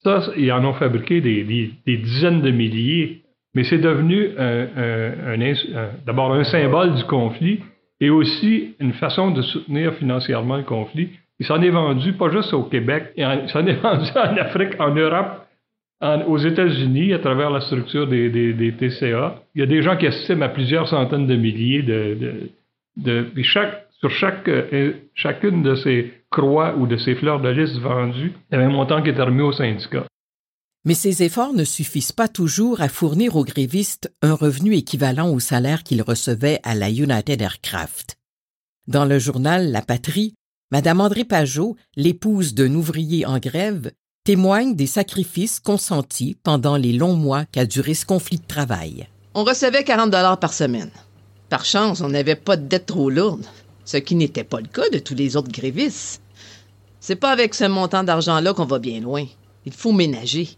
ça, 0.03 0.31
ils 0.37 0.53
en 0.53 0.65
ont 0.65 0.75
fabriqué 0.75 1.21
des, 1.21 1.73
dizaines 1.87 2.43
de 2.43 2.51
milliers. 2.51 3.23
Mais 3.55 3.63
c'est 3.63 3.79
devenu 3.79 4.31
d'abord 6.05 6.35
un 6.35 6.45
symbole 6.45 6.97
du 6.97 7.05
conflit 7.05 7.61
et 8.05 8.11
aussi 8.11 8.75
une 8.81 8.93
façon 8.93 9.31
de 9.31 9.41
soutenir 9.41 9.95
financièrement 9.95 10.59
le 10.59 10.63
conflit. 10.63 11.09
Il 11.39 11.47
s'en 11.47 11.63
est 11.63 11.71
vendu 11.71 12.13
pas 12.13 12.29
juste 12.29 12.53
au 12.53 12.65
Québec, 12.65 13.13
il 13.17 13.49
s'en 13.49 13.67
est 13.67 13.73
vendu 13.83 14.11
en 14.15 14.37
Afrique, 14.37 14.79
en 14.79 14.95
Europe, 14.95 15.47
aux 16.27 16.37
États-Unis, 16.37 17.15
à 17.15 17.19
travers 17.19 17.49
la 17.49 17.63
structure 17.63 18.07
des, 18.07 18.75
TCA. 18.79 19.43
Il 19.55 19.61
y 19.61 19.63
a 19.63 19.67
des 19.67 19.81
gens 19.81 19.97
qui 19.97 20.05
estiment 20.05 20.45
à 20.45 20.51
plusieurs 20.51 20.87
centaines 20.87 21.27
de 21.27 21.35
milliers 21.35 21.83
de. 21.83 22.51
de, 22.99 23.43
chaque, 23.43 23.87
sur 24.01 24.11
chaque, 24.11 24.47
euh, 24.49 24.93
chacune 25.15 25.63
de 25.63 25.75
ces 25.77 26.13
croix 26.31 26.75
ou 26.77 26.87
de 26.87 26.99
ces 26.99 27.15
fleurs 27.15 27.41
de 27.41 27.49
lys 27.49 27.79
vendues, 27.79 28.33
il 28.51 28.53
y 28.53 28.57
avait 28.57 28.67
un 28.67 28.77
montant 28.81 29.01
qui 29.01 29.09
était 29.09 29.23
remis 29.23 29.41
au 29.41 29.53
syndicat. 29.53 30.05
Mais 30.85 30.95
ces 30.95 31.23
efforts 31.23 31.55
ne 31.55 31.65
suffisent 31.65 32.13
pas 32.13 32.29
toujours 32.29 32.81
à 32.81 32.89
fournir 32.89 33.37
aux 33.37 33.45
grévistes 33.45 34.13
un 34.23 34.35
revenu 34.35 34.77
équivalent 34.77 35.31
au 35.31 35.41
salaire 35.41 35.83
qu'ils 35.83 36.03
recevaient 36.03 36.61
à 36.63 36.75
la 36.75 36.91
United 36.91 37.41
Aircraft. 37.41 38.17
Dans 38.87 39.05
le 39.05 39.19
journal 39.19 39.71
La 39.73 39.81
Patrie, 39.81 40.35
Madame 40.71 41.01
André 41.01 41.25
Pajot, 41.25 41.77
l'épouse 41.97 42.55
d'un 42.55 42.75
ouvrier 42.75 43.25
en 43.25 43.39
grève, 43.39 43.93
témoigne 44.25 44.75
des 44.75 44.87
sacrifices 44.87 45.61
consentis 45.61 46.37
pendant 46.43 46.77
les 46.77 46.93
longs 46.93 47.17
mois 47.17 47.45
qu'a 47.47 47.65
duré 47.65 47.95
ce 47.95 48.05
conflit 48.05 48.39
de 48.39 48.47
travail. 48.47 49.09
On 49.35 49.45
recevait 49.45 49.85
40 49.85 50.11
dollars 50.11 50.39
par 50.39 50.53
semaine. 50.53 50.91
Par 51.49 51.65
chance, 51.65 52.01
on 52.01 52.09
n'avait 52.09 52.37
pas 52.37 52.57
de 52.57 52.67
dette 52.67 52.87
trop 52.87 53.11
lourde 53.11 53.45
ce 53.85 53.97
qui 53.99 54.15
n'était 54.15 54.45
pas 54.45 54.61
le 54.61 54.67
cas 54.67 54.89
de 54.91 54.99
tous 54.99 55.15
les 55.15 55.37
autres 55.37 55.53
grévistes. 55.53 56.23
C'est 57.01 57.17
pas 57.17 57.31
avec 57.31 57.55
ce 57.55 57.65
montant 57.65 58.03
d'argent-là 58.03 58.55
qu'on 58.55 58.65
va 58.65 58.79
bien 58.79 59.01
loin. 59.01 59.25
Il 59.67 59.73
faut 59.73 59.93
ménager. 59.93 60.57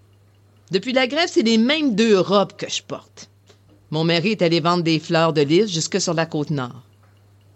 Depuis 0.71 0.93
la 0.93 1.07
grève, 1.07 1.29
c'est 1.31 1.43
les 1.43 1.59
mêmes 1.59 1.95
deux 1.95 2.19
robes 2.19 2.57
que 2.57 2.69
je 2.69 2.83
porte. 2.83 3.31
Mon 3.91 4.05
mari 4.05 4.33
est 4.33 4.43
allé 4.43 4.61
vendre 4.61 4.83
des 4.83 4.99
fleurs 4.99 5.33
de 5.33 5.43
lys 5.43 5.73
jusque 5.73 6.01
sur 6.01 6.15
la 6.15 6.27
côte 6.27 6.51
nord. 6.51 6.83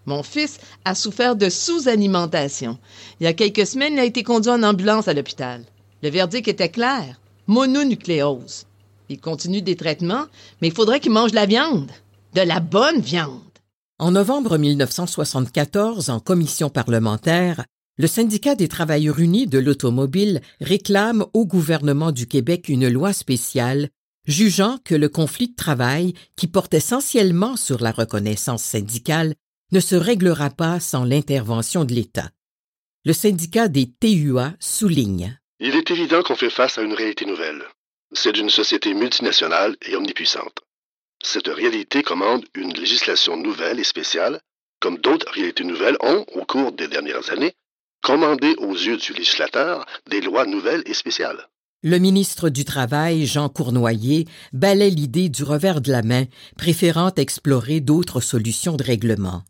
Mon 0.06 0.22
fils 0.22 0.58
a 0.84 0.94
souffert 0.94 1.36
de 1.36 1.48
sous-alimentation. 1.48 2.78
Il 3.18 3.24
y 3.24 3.26
a 3.26 3.32
quelques 3.32 3.66
semaines, 3.66 3.94
il 3.94 4.00
a 4.00 4.04
été 4.04 4.22
conduit 4.22 4.50
en 4.50 4.62
ambulance 4.62 5.08
à 5.08 5.14
l'hôpital. 5.14 5.64
Le 6.02 6.10
verdict 6.10 6.48
était 6.48 6.70
clair. 6.70 7.20
Mononucléose. 7.46 8.66
Il 9.08 9.20
continue 9.20 9.60
des 9.60 9.76
traitements, 9.76 10.26
mais 10.60 10.68
il 10.68 10.74
faudrait 10.74 11.00
qu'il 11.00 11.12
mange 11.12 11.32
de 11.32 11.36
la 11.36 11.46
viande. 11.46 11.90
De 12.34 12.42
la 12.42 12.60
bonne 12.60 13.00
viande. 13.00 13.40
En 13.98 14.12
novembre 14.12 14.56
1974, 14.56 16.10
en 16.10 16.20
commission 16.20 16.70
parlementaire, 16.70 17.64
le 18.00 18.06
syndicat 18.06 18.54
des 18.54 18.66
travailleurs 18.66 19.18
unis 19.18 19.46
de 19.46 19.58
l'automobile 19.58 20.40
réclame 20.62 21.26
au 21.34 21.44
gouvernement 21.44 22.12
du 22.12 22.26
Québec 22.26 22.70
une 22.70 22.88
loi 22.88 23.12
spéciale 23.12 23.90
jugeant 24.26 24.78
que 24.86 24.94
le 24.94 25.10
conflit 25.10 25.48
de 25.48 25.54
travail, 25.54 26.14
qui 26.34 26.46
porte 26.46 26.72
essentiellement 26.72 27.56
sur 27.56 27.82
la 27.82 27.92
reconnaissance 27.92 28.62
syndicale, 28.62 29.34
ne 29.72 29.80
se 29.80 29.96
réglera 29.96 30.48
pas 30.48 30.80
sans 30.80 31.04
l'intervention 31.04 31.84
de 31.84 31.92
l'État. 31.92 32.30
Le 33.04 33.12
syndicat 33.12 33.68
des 33.68 33.90
TUA 34.00 34.54
souligne. 34.60 35.38
Il 35.58 35.74
est 35.74 35.90
évident 35.90 36.22
qu'on 36.22 36.36
fait 36.36 36.48
face 36.48 36.78
à 36.78 36.82
une 36.82 36.94
réalité 36.94 37.26
nouvelle. 37.26 37.64
C'est 38.12 38.32
d'une 38.32 38.48
société 38.48 38.94
multinationale 38.94 39.76
et 39.82 39.94
omnipuissante. 39.94 40.60
Cette 41.22 41.48
réalité 41.48 42.02
commande 42.02 42.46
une 42.54 42.72
législation 42.72 43.36
nouvelle 43.36 43.78
et 43.78 43.84
spéciale, 43.84 44.40
comme 44.80 44.96
d'autres 44.96 45.30
réalités 45.32 45.64
nouvelles 45.64 45.98
ont, 46.00 46.24
au 46.34 46.46
cours 46.46 46.72
des 46.72 46.88
dernières 46.88 47.30
années, 47.30 47.54
commandé 48.02 48.54
aux 48.58 48.72
yeux 48.72 48.96
du 48.96 49.12
législateur 49.12 49.86
des 50.10 50.20
lois 50.20 50.46
nouvelles 50.46 50.82
et 50.86 50.94
spéciales. 50.94 51.48
Le 51.82 51.98
ministre 51.98 52.50
du 52.50 52.64
Travail, 52.66 53.24
Jean 53.24 53.48
Cournoyer, 53.48 54.26
balaie 54.52 54.90
l'idée 54.90 55.30
du 55.30 55.44
revers 55.44 55.80
de 55.80 55.90
la 55.90 56.02
main, 56.02 56.26
préférant 56.58 57.12
explorer 57.16 57.80
d'autres 57.80 58.20
solutions 58.20 58.76
de 58.76 58.82
règlement. 58.82 59.44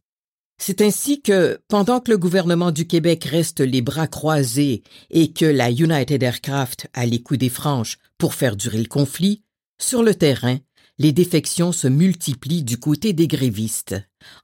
C'est 0.62 0.80
ainsi 0.80 1.22
que, 1.22 1.58
pendant 1.68 2.00
que 2.00 2.10
le 2.10 2.18
gouvernement 2.18 2.70
du 2.70 2.86
Québec 2.86 3.24
reste 3.24 3.60
les 3.60 3.80
bras 3.82 4.06
croisés 4.06 4.82
et 5.08 5.32
que 5.32 5.46
la 5.46 5.70
United 5.70 6.22
Aircraft 6.22 6.86
a 6.92 7.06
les 7.06 7.22
coups 7.22 7.40
des 7.40 7.48
franches 7.48 7.98
pour 8.18 8.34
faire 8.34 8.56
durer 8.56 8.78
le 8.78 8.84
conflit, 8.84 9.42
sur 9.80 10.02
le 10.02 10.14
terrain, 10.14 10.58
les 10.98 11.12
défections 11.12 11.72
se 11.72 11.88
multiplient 11.88 12.62
du 12.62 12.78
côté 12.78 13.14
des 13.14 13.26
grévistes. 13.26 13.96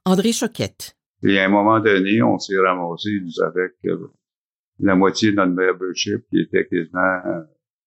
André 0.05 0.33
Choquette. 0.33 0.96
Et 1.23 1.39
à 1.39 1.45
un 1.45 1.49
moment 1.49 1.79
donné, 1.79 2.21
on 2.21 2.37
s'est 2.37 2.57
ramassé 2.57 3.09
avec 3.43 3.73
euh, 3.85 4.11
la 4.79 4.95
moitié 4.95 5.31
de 5.31 5.37
notre 5.37 5.51
membership 5.51 6.23
qui 6.29 6.41
était 6.41 6.67
quasiment 6.67 7.19
euh, 7.25 7.43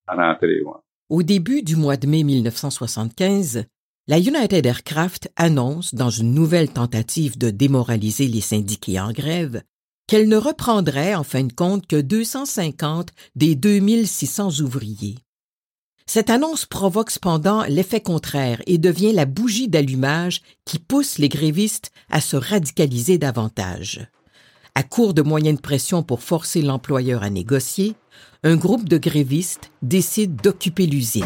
à 0.07 0.17
l'entrée. 0.17 0.63
Au 1.09 1.23
début 1.23 1.63
du 1.63 1.77
mois 1.77 1.97
de 1.97 2.07
mai 2.07 2.25
1975, 2.25 3.65
la 4.09 4.19
United 4.19 4.67
Aircraft 4.67 5.31
annonce, 5.37 5.95
dans 5.95 6.11
une 6.11 6.35
nouvelle 6.35 6.73
tentative 6.73 7.39
de 7.39 7.51
démoraliser 7.51 8.27
les 8.27 8.41
syndiqués 8.41 8.99
en 8.99 9.13
grève, 9.13 9.63
qu'elle 10.09 10.29
ne 10.29 10.37
reprendrait 10.37 11.15
en 11.15 11.23
fin 11.23 11.45
de 11.45 11.53
compte 11.53 11.87
que 11.87 12.01
250 12.01 13.11
des 13.37 13.55
2600 13.55 14.61
ouvriers. 14.63 15.19
Cette 16.13 16.29
annonce 16.29 16.67
provoque 16.67 17.13
cependant 17.13 17.63
l'effet 17.69 18.01
contraire 18.01 18.61
et 18.67 18.79
devient 18.79 19.13
la 19.13 19.27
bougie 19.27 19.69
d'allumage 19.69 20.43
qui 20.65 20.81
pousse 20.81 21.19
les 21.19 21.29
grévistes 21.29 21.93
à 22.11 22.21
se 22.21 22.35
radicaliser 22.35 23.17
davantage. 23.17 24.09
À 24.75 24.83
court 24.83 25.15
de 25.15 25.23
moyens 25.23 25.59
de 25.59 25.63
pression 25.63 26.03
pour 26.03 26.21
forcer 26.21 26.63
l'employeur 26.63 27.23
à 27.23 27.31
négocier, 27.31 27.95
un 28.43 28.57
groupe 28.57 28.89
de 28.89 28.99
grévistes 28.99 29.71
décide 29.83 30.35
d'occuper 30.35 30.87
l'usine. 30.87 31.25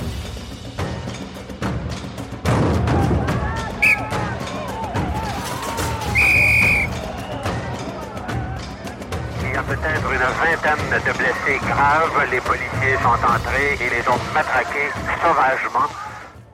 Vingtaine 10.31 10.91
de 10.91 11.19
blessés 11.19 11.59
graves. 11.61 12.31
Les 12.31 12.41
policiers 12.41 12.97
sont 13.03 13.21
entrés 13.25 13.75
et 13.75 13.91
les 13.91 14.09
ont 14.09 14.21
matraqués 14.35 14.91
sauvagement. 15.21 15.89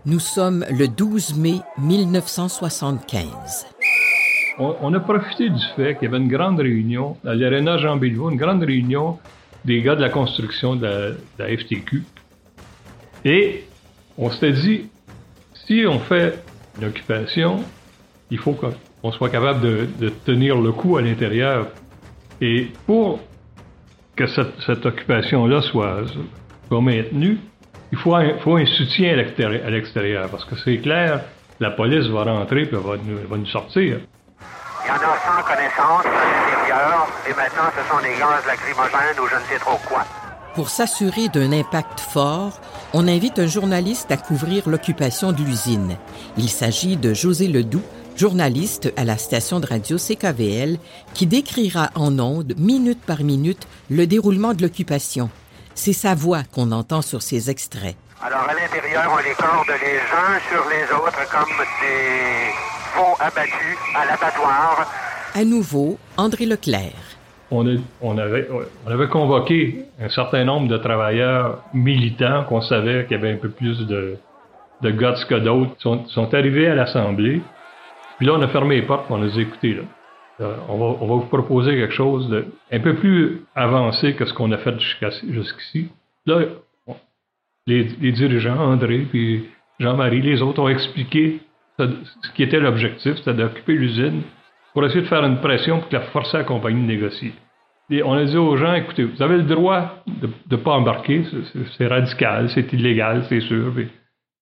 Nous 0.07 0.19
sommes 0.19 0.65
le 0.71 0.89
12 0.89 1.37
mai 1.37 1.61
1975. 1.79 3.67
On, 4.59 4.93
a 4.93 5.01
profité 5.01 5.49
du 5.49 5.63
fait 5.75 5.95
qu'il 5.95 6.05
y 6.05 6.07
avait 6.07 6.23
une 6.23 6.29
grande 6.29 6.61
réunion 6.61 7.17
à 7.27 7.35
l'Arena 7.35 7.79
Jean 7.79 7.97
Béliveau, 7.97 8.31
une 8.31 8.37
grande 8.37 8.63
réunion 8.63 9.19
des 9.65 9.81
gars 9.83 9.97
de 9.97 10.03
la 10.03 10.11
construction 10.11 10.77
de 10.77 11.17
la, 11.39 11.47
FTQ. 11.57 12.05
Et 13.25 13.65
on 14.19 14.31
s'était 14.31 14.53
dit, 14.53 14.91
si 15.67 15.85
on 15.87 15.99
fait 15.99 16.43
une 16.79 16.89
occupation, 16.89 17.65
il 18.31 18.39
faut 18.39 18.53
qu'on 18.53 19.13
soit 19.13 19.31
capable 19.31 19.61
de, 19.99 20.09
tenir 20.25 20.61
le 20.61 20.73
coup 20.73 20.97
à 20.97 21.03
l'intérieur. 21.03 21.69
Et 22.41 22.69
pour 22.87 23.21
que 24.17 24.27
cette, 24.27 24.85
occupation-là 24.85 25.63
soit, 25.63 26.03
maintenue, 26.71 27.39
il 27.93 27.99
faut 27.99 28.15
un, 28.15 28.39
faut 28.39 28.57
un 28.57 28.67
soutien 28.67 29.13
à 29.13 29.71
l'extérieur, 29.71 30.29
parce 30.31 30.45
que 30.45 30.57
c'est 30.57 30.79
clair, 30.79 31.21
la 31.59 31.71
police 31.71 32.07
va 32.07 32.25
rentrer 32.25 32.63
et 32.63 32.65
va, 32.67 32.81
va 32.81 33.37
nous 33.37 33.47
sortir. 33.47 33.99
Il 34.83 34.89
y 34.89 34.91
en 34.91 34.95
a 34.95 34.99
sans 34.99 35.43
connaissance 35.43 36.07
à 36.07 36.69
l'intérieur, 36.69 37.07
et 37.29 37.35
maintenant 37.35 37.71
ce 37.77 37.89
sont 37.89 38.03
des 38.03 38.19
gaz 38.19 38.47
lacrymogènes 38.47 39.21
ou 39.23 39.27
je 39.27 39.35
ne 39.37 39.41
sais 39.41 39.59
trop 39.59 39.79
quoi. 39.89 40.05
Pour 40.55 40.69
s'assurer 40.69 41.29
d'un 41.29 41.53
impact 41.53 42.01
fort, 42.01 42.61
on 42.93 43.07
invite 43.07 43.39
un 43.39 43.47
journaliste 43.47 44.11
à 44.11 44.17
couvrir 44.17 44.69
l'occupation 44.69 45.31
de 45.31 45.43
l'usine. 45.43 45.97
Il 46.37 46.49
s'agit 46.49 46.97
de 46.97 47.15
José 47.15 47.47
Ledoux, 47.47 47.83
journaliste 48.17 48.93
à 48.97 49.05
la 49.05 49.17
station 49.17 49.61
de 49.61 49.67
radio 49.67 49.97
CKVL, 49.99 50.79
qui 51.15 51.27
décrira 51.27 51.91
en 51.95 52.19
ondes, 52.19 52.55
minute 52.59 53.01
par 53.01 53.23
minute, 53.23 53.67
le 53.91 54.07
déroulement 54.07 54.55
de 54.55 54.63
l'occupation. 54.63 55.31
C'est 55.75 55.93
sa 55.93 56.15
voix 56.15 56.43
qu'on 56.53 56.73
entend 56.73 57.03
sur 57.03 57.23
ces 57.23 57.51
extraits. 57.51 57.97
Alors, 58.23 58.43
à 58.43 58.53
l'intérieur, 58.53 59.11
on 59.11 59.17
les 59.17 59.35
corde 59.35 59.69
les 59.69 59.99
uns 59.99 60.39
sur 60.51 60.63
les 60.69 60.85
autres 60.95 61.31
comme 61.31 61.57
des 61.81 62.53
veaux 62.95 63.17
abattus 63.19 63.79
à 63.95 64.05
l'abattoir. 64.05 64.87
À 65.35 65.45
nouveau, 65.45 65.99
André 66.19 66.45
Leclerc. 66.45 66.93
On, 67.51 67.65
on, 68.03 68.19
avait, 68.19 68.47
on, 68.87 68.91
avait, 68.91 69.09
convoqué 69.09 69.85
un 70.01 70.09
certain 70.11 70.45
nombre 70.45 70.69
de 70.69 70.77
travailleurs 70.77 71.65
militants 71.73 72.45
qu'on 72.45 72.61
savait 72.61 73.05
qu'il 73.05 73.17
y 73.17 73.21
avait 73.21 73.33
un 73.33 73.39
peu 73.39 73.49
plus 73.49 73.87
de, 73.87 74.19
de 74.83 74.91
guts 74.91 75.25
que 75.29 75.37
d'autres. 75.37 75.73
Ils 75.79 75.83
sont, 75.83 76.07
sont, 76.09 76.35
arrivés 76.35 76.69
à 76.69 76.75
l'Assemblée. 76.75 77.41
Puis 78.21 78.27
là, 78.27 78.35
on 78.35 78.43
a 78.43 78.49
fermé 78.49 78.77
les 78.77 78.83
portes, 78.83 79.07
on 79.09 79.23
a 79.23 79.41
écoutés. 79.41 79.73
Là. 79.73 79.83
Euh, 80.43 80.55
on, 80.69 80.77
va, 80.77 80.99
on, 81.01 81.07
va, 81.07 81.15
vous 81.15 81.29
proposer 81.29 81.75
quelque 81.75 81.95
chose 81.95 82.29
de 82.29 82.45
un 82.71 82.81
peu 82.81 82.95
plus 82.97 83.41
avancé 83.55 84.13
que 84.13 84.27
ce 84.27 84.35
qu'on 84.35 84.53
a 84.53 84.59
fait 84.59 84.79
jusqu'ici. 84.79 85.89
Là, 86.27 86.41
les, 87.67 87.85
dirigeants, 88.13 88.59
André, 88.59 89.07
puis 89.09 89.49
Jean-Marie, 89.79 90.21
les 90.21 90.43
autres 90.43 90.61
ont 90.61 90.69
expliqué 90.69 91.41
ce 91.79 92.31
qui 92.35 92.43
était 92.43 92.61
l'objectif, 92.61 93.17
c'était 93.17 93.33
d'occuper 93.33 93.73
l'usine 93.73 94.21
pour 94.75 94.85
essayer 94.85 95.01
de 95.01 95.07
faire 95.07 95.25
une 95.25 95.41
pression 95.41 95.79
pour 95.79 95.89
que 95.89 95.97
la 95.97 96.03
forcer 96.03 96.37
la 96.37 96.45
compagnie 96.45 96.83
de 96.83 96.87
négocier. 96.87 97.33
Et 97.89 98.03
on 98.03 98.13
a 98.13 98.25
dit 98.25 98.37
aux 98.37 98.55
gens, 98.59 98.75
écoutez, 98.75 99.05
vous 99.05 99.23
avez 99.23 99.39
le 99.39 99.45
droit 99.45 100.03
de 100.07 100.29
ne 100.51 100.57
pas 100.57 100.73
embarquer, 100.73 101.25
c'est 101.79 101.87
radical, 101.87 102.51
c'est 102.51 102.71
illégal, 102.75 103.25
c'est 103.31 103.41
sûr. 103.41 103.73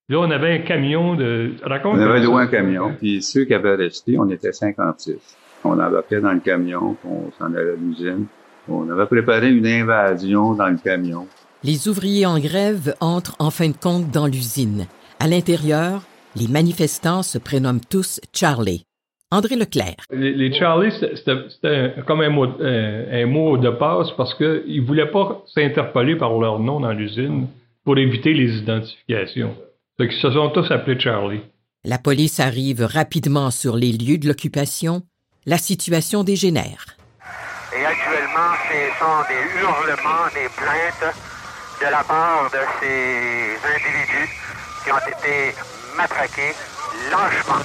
Là, 0.09 0.19
on 0.19 0.31
avait 0.31 0.55
un 0.55 0.59
camion 0.59 1.15
de... 1.15 1.53
Raconte 1.63 1.97
on 1.97 2.01
avait 2.01 2.21
loué 2.21 2.43
un 2.43 2.47
camion, 2.47 2.95
puis 2.99 3.23
ceux 3.23 3.45
qui 3.45 3.55
avaient 3.55 3.75
resté, 3.75 4.19
on 4.19 4.29
était 4.31 4.53
56. 4.53 5.17
On 5.65 5.79
embarquait 5.79 6.21
dans 6.21 6.33
le 6.33 6.41
camion, 6.41 6.97
on 7.05 7.31
s'en 7.39 7.53
allait 7.55 7.73
à 7.73 7.77
l'usine. 7.77 8.27
On 8.69 8.89
avait 8.91 9.07
préparé 9.07 9.51
une 9.51 9.67
invasion 9.67 10.55
dans 10.55 10.69
le 10.69 10.77
camion. 10.77 11.27
Les 11.65 11.89
ouvriers 11.89 12.27
en 12.27 12.39
grève 12.39 12.95
entrent 13.01 13.35
en 13.39 13.51
fin 13.51 13.69
de 13.69 13.77
compte 13.77 14.11
dans 14.11 14.27
l'usine. 14.27 14.87
À 15.21 15.27
l'intérieur, 15.27 16.03
les 16.37 16.47
manifestants 16.47 17.23
se 17.23 17.39
prénomment 17.39 17.81
tous 17.91 18.21
Charlie. 18.33 18.85
André 19.31 19.57
Leclerc. 19.57 19.97
Les, 20.11 20.53
Charlie, 20.55 20.91
c'était 20.91 21.95
comme 22.07 22.21
un 22.23 22.31
mot, 22.31 22.47
un, 22.61 23.27
mot, 23.27 23.59
de 23.59 23.71
passe 23.71 24.11
parce 24.17 24.35
qu'ils 24.35 24.81
ne 24.81 24.87
voulaient 24.87 25.11
pas 25.11 25.43
s'interpeller 25.55 26.17
par 26.17 26.39
leur 26.39 26.61
nom 26.61 26.81
dans 26.81 26.93
l'usine 26.93 27.49
pour 27.85 27.99
éviter 27.99 28.33
les 28.33 28.57
identifications. 28.59 29.55
Ils 30.01 30.13
se 30.13 30.31
sont 30.31 30.51
tous 30.51 30.71
appelés 30.71 30.99
Charlie. 31.01 31.43
La 31.85 31.99
police 31.99 32.39
arrive 32.39 32.85
rapidement 32.85 33.51
sur 33.51 33.75
les 33.75 33.91
lieux 33.91 34.19
de 34.19 34.29
l'occupation. 34.29 35.03
La 35.45 35.59
situation 35.59 36.23
dégénère. 36.23 36.87
Et 37.77 37.85
actuellement, 37.85 38.55
ce 38.69 38.79
sont 39.01 39.23
des 39.27 39.61
hurlements, 39.61 40.29
des 40.35 40.49
plaintes 40.55 41.15
de 41.81 41.91
la 41.91 42.05
part 42.05 42.49
de 42.53 42.59
ces 42.79 43.59
individus 43.75 44.31
qui 44.85 44.93
ont 44.93 44.99
été 44.99 45.55
matraqués 45.97 46.55
lâchement. 47.11 47.65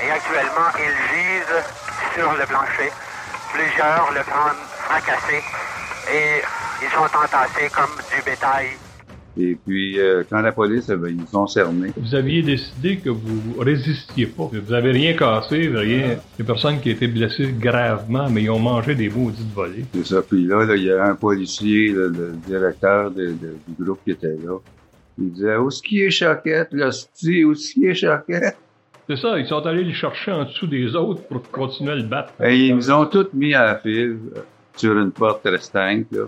Et 0.00 0.10
actuellement, 0.10 0.70
ils 0.78 0.96
gisent 1.10 1.64
sur 2.14 2.32
le 2.38 2.46
plancher. 2.46 2.92
Plusieurs 3.52 4.12
le 4.12 4.22
prennent 4.22 4.62
fracassé 4.84 5.42
et 6.12 6.42
ils 6.82 6.90
sont 6.90 7.10
entassés 7.18 7.68
comme 7.74 7.96
du 8.14 8.22
bétail. 8.22 8.85
Et 9.38 9.56
puis, 9.66 10.00
euh, 10.00 10.22
quand 10.28 10.40
la 10.40 10.52
police, 10.52 10.88
eh 10.90 10.96
ben, 10.96 11.08
ils 11.08 11.16
nous 11.16 11.38
ont 11.38 11.46
cernés. 11.46 11.90
Vous 11.96 12.14
aviez 12.14 12.42
décidé 12.42 12.96
que 12.96 13.10
vous 13.10 13.60
résistiez 13.60 14.26
pas. 14.26 14.48
Vous 14.50 14.72
avez 14.72 14.92
rien 14.92 15.12
cassé, 15.12 15.68
rien. 15.68 16.16
Il 16.38 16.44
personnes 16.44 16.80
qui 16.80 16.90
étaient 16.90 17.06
blessées 17.06 17.54
gravement, 17.58 18.30
mais 18.30 18.44
ils 18.44 18.50
ont 18.50 18.58
mangé 18.58 18.94
des 18.94 19.10
maudites 19.10 19.52
volées. 19.54 19.84
C'est 19.92 20.06
ça. 20.06 20.22
Puis 20.22 20.44
là, 20.44 20.64
il 20.74 20.84
y 20.84 20.90
a 20.90 21.04
un 21.04 21.14
policier, 21.14 21.88
le 21.88 22.32
directeur 22.46 23.10
du 23.10 23.36
groupe 23.78 24.00
qui 24.04 24.12
était 24.12 24.28
là. 24.28 24.58
Il 25.18 25.32
disait, 25.32 25.56
où 25.56 25.68
est-ce 25.68 25.82
qu'il 25.82 26.00
est 26.00 26.10
Choquette, 26.10 26.68
là, 26.72 26.86
où 26.86 27.52
est-ce 27.52 27.72
qu'il 27.72 27.86
est 27.86 27.94
Choquette? 27.94 28.56
C'est 29.08 29.16
ça, 29.16 29.38
ils 29.38 29.46
sont 29.46 29.64
allés 29.64 29.84
le 29.84 29.92
chercher 29.92 30.32
en 30.32 30.44
dessous 30.44 30.66
des 30.66 30.96
autres 30.96 31.22
pour 31.28 31.40
continuer 31.50 31.92
à 31.92 31.94
le 31.94 32.02
battre. 32.02 32.32
Et 32.42 32.66
ils 32.66 32.74
nous 32.74 32.90
ont 32.90 33.06
tous 33.06 33.28
mis 33.34 33.54
à 33.54 33.64
la 33.64 33.76
file 33.76 34.18
euh, 34.36 34.40
sur 34.76 34.98
une 34.98 35.12
porte 35.12 35.42
restreinte, 35.44 36.06
là 36.10 36.24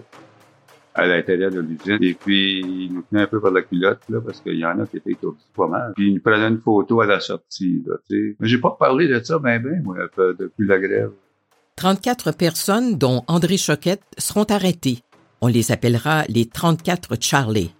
à 0.98 1.06
l'intérieur 1.06 1.50
de 1.50 1.61
l'usine. 1.61 1.98
Et 2.02 2.14
puis, 2.14 2.61
il 2.61 2.92
nous 2.92 3.02
tenait 3.02 3.22
un 3.22 3.26
peu 3.26 3.40
par 3.40 3.52
la 3.52 3.62
culotte, 3.62 4.00
là, 4.08 4.20
parce 4.20 4.40
qu'il 4.40 4.58
y 4.58 4.64
en 4.64 4.80
a 4.80 4.87
qui 4.87 4.96
étaient 4.96 5.12
étourdis 5.12 5.46
pas 5.56 5.68
mal. 5.68 5.92
Puis, 5.94 6.08
il 6.08 6.14
nous 6.14 6.20
prenait 6.20 6.48
une 6.48 6.61
photo 6.61 7.00
à 7.00 7.06
la 7.06 7.20
sortie, 7.20 7.82
là, 7.87 7.94
tu 8.08 8.37
sais. 8.37 8.37
J'ai 8.40 8.58
pas 8.58 8.76
parlé 8.78 9.06
de 9.06 9.22
ça, 9.22 9.38
ben, 9.38 9.62
ben, 9.62 9.82
moi, 9.82 9.96
depuis 10.16 10.66
la 10.66 10.78
grève. 10.78 11.12
34 11.76 12.32
personnes, 12.32 12.98
dont 12.98 13.22
André 13.28 13.56
Choquette, 13.56 14.02
seront 14.18 14.44
arrêtées. 14.44 14.98
On 15.40 15.46
les 15.46 15.70
appellera 15.70 16.24
les 16.28 16.46
34 16.46 17.16
Charlie. 17.20 17.72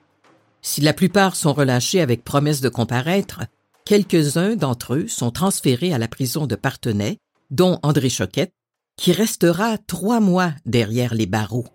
Si 0.62 0.81
la 0.81 0.92
plupart 0.92 1.35
sont 1.35 1.52
relâchés 1.52 2.00
avec 2.00 2.22
promesse 2.22 2.61
de 2.61 2.68
comparaître, 2.68 3.40
quelques-uns 3.85 4.54
d'entre 4.54 4.94
eux 4.94 5.09
sont 5.09 5.33
transférés 5.33 5.92
à 5.92 5.98
la 5.98 6.07
prison 6.07 6.46
de 6.46 6.54
Partenay, 6.54 7.18
dont 7.50 7.81
André 7.83 8.09
Choquette, 8.09 8.52
qui 8.96 9.12
restera 9.12 9.78
trois 9.78 10.20
mois 10.20 10.52
derrière 10.66 11.14
les 11.14 11.26
barreaux. 11.26 11.66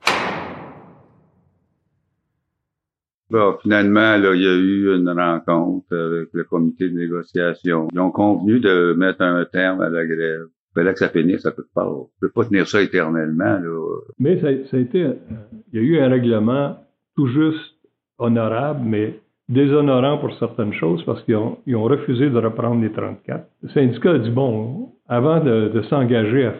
Bon, 3.34 3.58
finalement, 3.64 4.16
là, 4.18 4.36
il 4.36 4.44
y 4.44 4.48
a 4.48 4.54
eu 4.54 4.96
une 4.96 5.10
rencontre 5.10 5.92
avec 5.92 6.30
le 6.34 6.44
comité 6.44 6.88
de 6.88 6.96
négociation. 6.96 7.88
Ils 7.92 8.00
ont 8.00 8.12
convenu 8.12 8.60
de 8.60 8.94
mettre 8.94 9.24
un 9.24 9.44
terme 9.46 9.82
à 9.82 9.90
la 9.90 10.06
grève. 10.06 10.46
Il 10.46 10.74
fallait 10.76 10.94
que 10.94 11.00
ça 11.00 11.10
finisse, 11.10 11.42
ça 11.42 11.52
peut 11.52 11.66
pas, 11.74 11.92
peut 12.22 12.30
pas 12.30 12.46
tenir 12.46 12.68
ça 12.68 12.80
éternellement, 12.80 13.58
là. 13.58 14.02
Mais 14.20 14.40
ça, 14.40 14.50
a 14.50 14.80
été, 14.80 15.00
il 15.72 15.74
y 15.74 15.78
a 15.80 15.82
eu 15.82 16.00
un 16.00 16.10
règlement 16.10 16.78
tout 17.16 17.26
juste 17.26 17.76
honorable, 18.20 18.82
mais 18.86 19.20
déshonorant 19.50 20.20
pour 20.20 20.38
certaines 20.38 20.74
choses 20.74 21.04
parce 21.04 21.24
qu'ils 21.24 21.36
ont, 21.36 21.84
refusé 21.84 22.30
de 22.30 22.38
reprendre 22.38 22.84
les 22.84 22.92
34. 22.92 23.48
Le 23.64 23.70
syndicat 23.70 24.12
a 24.12 24.20
dit, 24.20 24.30
bon, 24.30 24.92
avant 25.08 25.44
de, 25.44 25.82
s'engager 25.90 26.52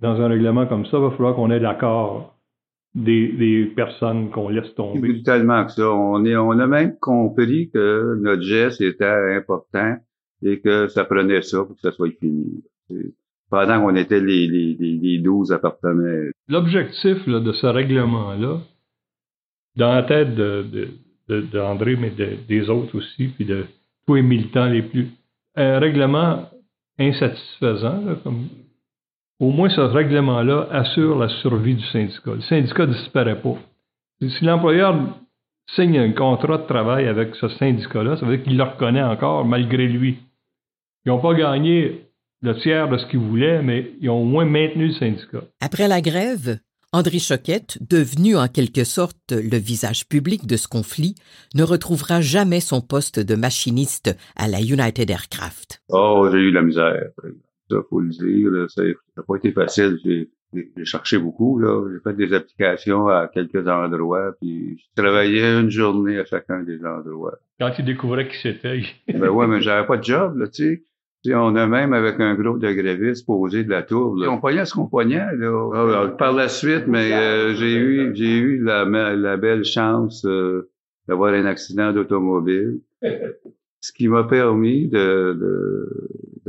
dans 0.00 0.18
un 0.18 0.28
règlement 0.28 0.64
comme 0.64 0.86
ça, 0.86 0.96
il 0.96 1.02
va 1.02 1.10
falloir 1.10 1.34
qu'on 1.34 1.50
ait 1.50 1.60
l'accord 1.60 2.33
des, 2.94 3.72
personnes 3.74 4.30
qu'on 4.30 4.48
laisse 4.48 4.74
tomber. 4.74 5.22
tellement 5.22 5.64
que 5.64 5.72
ça. 5.72 5.90
On, 5.90 6.24
est, 6.24 6.36
on 6.36 6.52
a 6.52 6.66
même 6.66 6.96
compris 6.98 7.70
que 7.70 8.16
notre 8.20 8.42
geste 8.42 8.80
était 8.80 9.36
important 9.36 9.96
et 10.42 10.60
que 10.60 10.88
ça 10.88 11.04
prenait 11.04 11.42
ça 11.42 11.64
pour 11.64 11.74
que 11.74 11.80
ça 11.80 11.92
soit 11.92 12.10
fini. 12.20 12.62
Pendant 13.50 13.80
qu'on 13.80 13.96
était 13.96 14.20
les, 14.20 14.46
les, 14.46 14.74
les 14.74 15.18
12 15.18 15.52
appartements. 15.52 16.30
L'objectif 16.48 17.28
de 17.28 17.52
ce 17.52 17.66
règlement-là, 17.66 18.60
dans 19.76 19.94
la 19.94 20.02
tête 20.04 20.34
de, 20.34 20.88
d'André, 21.28 21.96
mais 21.96 22.12
des 22.48 22.70
autres 22.70 22.96
aussi, 22.96 23.28
puis 23.28 23.44
de 23.44 23.64
tous 24.06 24.14
les 24.14 24.22
militants 24.22 24.66
les 24.66 24.82
plus... 24.82 25.08
Un 25.56 25.78
règlement 25.78 26.48
insatisfaisant, 26.98 28.04
là, 28.04 28.16
comme 28.22 28.48
au 29.44 29.50
moins 29.50 29.68
ce 29.68 29.80
règlement-là 29.80 30.68
assure 30.70 31.18
la 31.18 31.28
survie 31.40 31.74
du 31.74 31.84
syndicat. 31.86 32.34
Le 32.34 32.40
syndicat 32.42 32.86
ne 32.86 32.94
disparaît 32.94 33.40
pas. 33.40 33.56
Si 34.20 34.44
l'employeur 34.44 34.96
signe 35.76 35.98
un 35.98 36.12
contrat 36.12 36.58
de 36.58 36.66
travail 36.66 37.06
avec 37.06 37.34
ce 37.36 37.48
syndicat-là, 37.48 38.16
ça 38.16 38.24
veut 38.24 38.36
dire 38.36 38.44
qu'il 38.44 38.56
le 38.56 38.62
reconnaît 38.62 39.02
encore 39.02 39.44
malgré 39.44 39.86
lui. 39.86 40.18
Ils 41.04 41.10
n'ont 41.10 41.20
pas 41.20 41.34
gagné 41.34 42.06
le 42.42 42.54
tiers 42.60 42.88
de 42.88 42.96
ce 42.96 43.06
qu'ils 43.06 43.20
voulaient, 43.20 43.62
mais 43.62 43.92
ils 44.00 44.08
ont 44.08 44.22
au 44.22 44.24
moins 44.24 44.46
maintenu 44.46 44.88
le 44.88 44.94
syndicat. 44.94 45.42
Après 45.60 45.88
la 45.88 46.00
grève, 46.00 46.58
André 46.92 47.18
Choquette, 47.18 47.78
devenu 47.80 48.36
en 48.36 48.48
quelque 48.48 48.84
sorte 48.84 49.32
le 49.32 49.58
visage 49.58 50.08
public 50.08 50.46
de 50.46 50.56
ce 50.56 50.68
conflit, 50.68 51.16
ne 51.54 51.64
retrouvera 51.64 52.20
jamais 52.20 52.60
son 52.60 52.80
poste 52.80 53.18
de 53.18 53.34
machiniste 53.34 54.16
à 54.36 54.48
la 54.48 54.60
United 54.60 55.10
Aircraft. 55.10 55.82
Oh, 55.88 56.28
j'ai 56.30 56.38
eu 56.38 56.50
la 56.52 56.62
misère. 56.62 57.10
Ça, 57.70 57.76
faut 57.88 58.00
le 58.00 58.10
dire. 58.10 58.70
Ça 58.70 58.82
n'a 58.82 59.22
pas 59.26 59.36
été 59.36 59.52
facile. 59.52 59.98
J'ai 60.04 60.84
cherché 60.84 61.18
beaucoup. 61.18 61.60
J'ai 61.60 62.00
fait 62.00 62.16
des 62.16 62.32
applications 62.32 63.08
à 63.08 63.28
quelques 63.28 63.66
endroits. 63.66 64.32
Puis 64.40 64.78
je 64.78 65.02
travaillais 65.02 65.60
une 65.60 65.70
journée 65.70 66.18
à 66.18 66.24
chacun 66.24 66.62
des 66.62 66.84
endroits. 66.84 67.38
Quand 67.58 67.70
tu 67.70 67.82
découvrais 67.82 68.28
qui 68.28 68.36
c'était. 68.36 68.82
ben 69.08 69.28
ouais, 69.28 69.46
mais 69.46 69.60
j'avais 69.60 69.86
pas 69.86 69.96
de 69.96 70.04
job, 70.04 70.36
là, 70.36 70.48
tu 70.48 70.62
sais 70.64 70.84
on 71.32 71.56
a 71.56 71.66
même, 71.66 71.92
avec 71.92 72.20
un 72.20 72.34
groupe 72.34 72.58
de 72.58 72.70
grévistes, 72.72 73.24
posé 73.24 73.64
de 73.64 73.70
la 73.70 73.82
tour. 73.82 74.16
On 74.28 74.38
poignait 74.38 74.64
ce 74.64 74.74
qu'on 74.74 74.86
poignait. 74.86 75.24
Là. 75.36 75.70
Ah, 75.74 76.08
par 76.08 76.32
la 76.32 76.48
suite, 76.48 76.86
mais 76.86 77.12
euh, 77.12 77.54
j'ai 77.54 77.74
eu 77.74 78.14
j'ai 78.14 78.36
eu 78.36 78.62
la, 78.62 78.84
la 78.84 79.36
belle 79.36 79.64
chance 79.64 80.24
euh, 80.26 80.70
d'avoir 81.08 81.32
un 81.32 81.46
accident 81.46 81.92
d'automobile, 81.92 82.80
ce 83.84 83.92
qui 83.92 84.08
m'a 84.08 84.24
permis 84.24 84.88
de, 84.88 85.86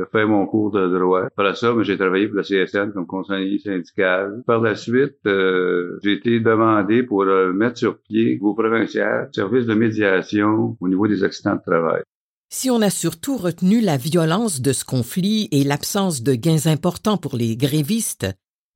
faire 0.10 0.28
mon 0.28 0.46
cours 0.46 0.72
de 0.72 0.88
droit. 0.88 1.26
Après 1.26 1.54
ça, 1.56 1.74
j'ai 1.82 1.98
travaillé 1.98 2.28
pour 2.28 2.38
la 2.38 2.44
CSN 2.44 2.94
comme 2.94 3.06
conseiller 3.06 3.60
syndical. 3.60 4.42
Par 4.48 4.62
la 4.62 4.76
suite, 4.76 5.18
euh, 5.26 6.00
j'ai 6.02 6.14
été 6.14 6.40
demandé 6.40 7.04
pour 7.04 7.26
mettre 7.54 7.78
sur 7.78 8.00
pied 8.00 8.40
au 8.42 8.54
provincial 8.54 9.30
service 9.34 9.66
de 9.66 9.74
médiation 9.74 10.78
au 10.80 10.88
niveau 10.88 11.08
des 11.08 11.26
accidents 11.26 11.56
de 11.56 11.62
travail. 11.62 12.04
Si 12.50 12.70
on 12.70 12.82
a 12.82 12.90
surtout 12.90 13.36
retenu 13.36 13.82
la 13.82 13.98
violence 13.98 14.62
de 14.62 14.72
ce 14.72 14.86
conflit 14.86 15.50
et 15.52 15.66
l'absence 15.66 16.24
de 16.24 16.36
gains 16.36 16.68
importants 16.68 17.18
pour 17.18 17.36
les 17.36 17.58
grévistes, 17.58 18.28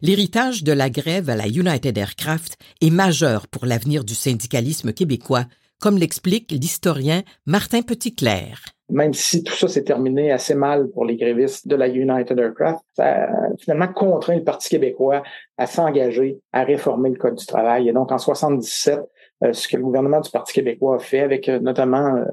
l'héritage 0.01 0.65
de 0.65 0.73
la 0.73 0.89
grève 0.89 1.29
à 1.29 1.37
la 1.37 1.47
United 1.47 1.97
Aircraft 1.97 2.57
est 2.81 2.89
majeur 2.89 3.47
pour 3.47 3.65
l'avenir 3.65 4.03
du 4.03 4.15
syndicalisme 4.15 4.91
québécois, 4.91 5.45
comme 5.79 5.97
l'explique 5.97 6.51
l'historien 6.51 7.23
Martin 7.45 7.81
Petitclerc. 7.81 8.65
Même 8.89 9.13
si 9.13 9.43
tout 9.43 9.53
ça 9.53 9.67
s'est 9.67 9.83
terminé 9.83 10.31
assez 10.31 10.55
mal 10.55 10.89
pour 10.89 11.05
les 11.05 11.15
grévistes 11.15 11.67
de 11.67 11.75
la 11.75 11.87
United 11.87 12.37
Aircraft, 12.37 12.79
ça 12.93 13.25
a 13.25 13.29
finalement 13.59 13.87
contraint 13.87 14.35
le 14.35 14.43
Parti 14.43 14.69
québécois 14.69 15.21
à 15.57 15.67
s'engager 15.67 16.39
à 16.53 16.63
réformer 16.63 17.09
le 17.11 17.15
Code 17.15 17.35
du 17.35 17.45
travail. 17.45 17.87
Et 17.87 17.93
donc, 17.93 18.11
en 18.11 18.17
77, 18.17 18.99
euh, 19.43 19.53
ce 19.53 19.67
que 19.67 19.77
le 19.77 19.83
gouvernement 19.83 20.21
du 20.21 20.31
Parti 20.31 20.53
québécois 20.53 20.95
a 20.95 20.99
fait, 20.99 21.19
avec 21.19 21.47
euh, 21.49 21.59
notamment 21.59 22.15
euh, 22.15 22.25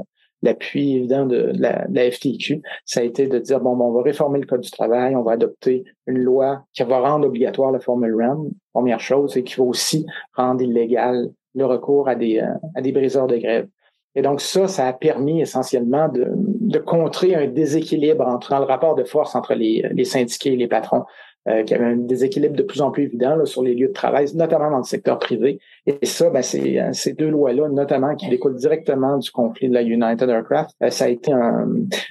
l'appui 0.42 0.96
évident 0.96 1.26
de, 1.26 1.52
la, 1.54 2.10
FTQ, 2.10 2.62
ça 2.86 3.00
a 3.00 3.02
été 3.02 3.26
de 3.26 3.38
dire, 3.38 3.60
bon, 3.60 3.78
on 3.78 3.92
va 3.92 4.02
réformer 4.02 4.40
le 4.40 4.46
Code 4.46 4.62
du 4.62 4.70
travail, 4.70 5.14
on 5.14 5.22
va 5.22 5.32
adopter 5.32 5.84
une 6.06 6.18
loi 6.18 6.64
qui 6.72 6.82
va 6.84 7.00
rendre 7.00 7.26
obligatoire 7.26 7.70
la 7.70 7.80
formule 7.80 8.14
REM, 8.14 8.50
première 8.72 9.00
chose, 9.00 9.36
et 9.36 9.44
qui 9.44 9.56
va 9.56 9.64
aussi 9.64 10.06
rendre 10.34 10.62
illégal 10.62 11.30
le 11.56 11.66
recours 11.66 12.08
à 12.08 12.14
des, 12.14 12.38
euh, 12.38 12.54
à 12.74 12.80
des 12.80 12.92
briseurs 12.92 13.26
de 13.26 13.36
grève. 13.36 13.66
Et 14.14 14.22
donc 14.22 14.40
ça, 14.40 14.66
ça 14.68 14.86
a 14.86 14.92
permis 14.92 15.40
essentiellement 15.40 16.08
de, 16.08 16.26
de 16.36 16.78
contrer 16.78 17.34
un 17.34 17.46
déséquilibre 17.46 18.26
entre, 18.26 18.50
dans 18.50 18.60
le 18.60 18.64
rapport 18.64 18.94
de 18.94 19.04
force 19.04 19.34
entre 19.34 19.54
les, 19.54 19.84
les 19.92 20.04
syndiqués 20.04 20.54
et 20.54 20.56
les 20.56 20.68
patrons. 20.68 21.04
Euh, 21.48 21.62
qu'il 21.62 21.76
y 21.76 21.80
avait 21.80 21.92
un 21.92 21.96
déséquilibre 21.96 22.56
de 22.56 22.64
plus 22.64 22.80
en 22.82 22.90
plus 22.90 23.04
évident 23.04 23.36
là, 23.36 23.44
sur 23.44 23.62
les 23.62 23.72
lieux 23.72 23.86
de 23.86 23.92
travail, 23.92 24.26
notamment 24.34 24.68
dans 24.68 24.78
le 24.78 24.82
secteur 24.82 25.20
privé. 25.20 25.60
Et 25.86 26.04
ça, 26.04 26.28
ben, 26.28 26.42
c'est, 26.42 26.80
euh, 26.80 26.92
ces 26.92 27.12
deux 27.12 27.28
lois-là, 27.28 27.68
notamment 27.68 28.16
qui 28.16 28.28
découlent 28.28 28.56
directement 28.56 29.16
du 29.16 29.30
conflit 29.30 29.68
de 29.68 29.74
la 29.74 29.82
United 29.82 30.28
Aircraft, 30.28 30.70
euh, 30.82 30.90
ça 30.90 31.04
a 31.04 31.08
été, 31.08 31.32
un, 31.32 31.68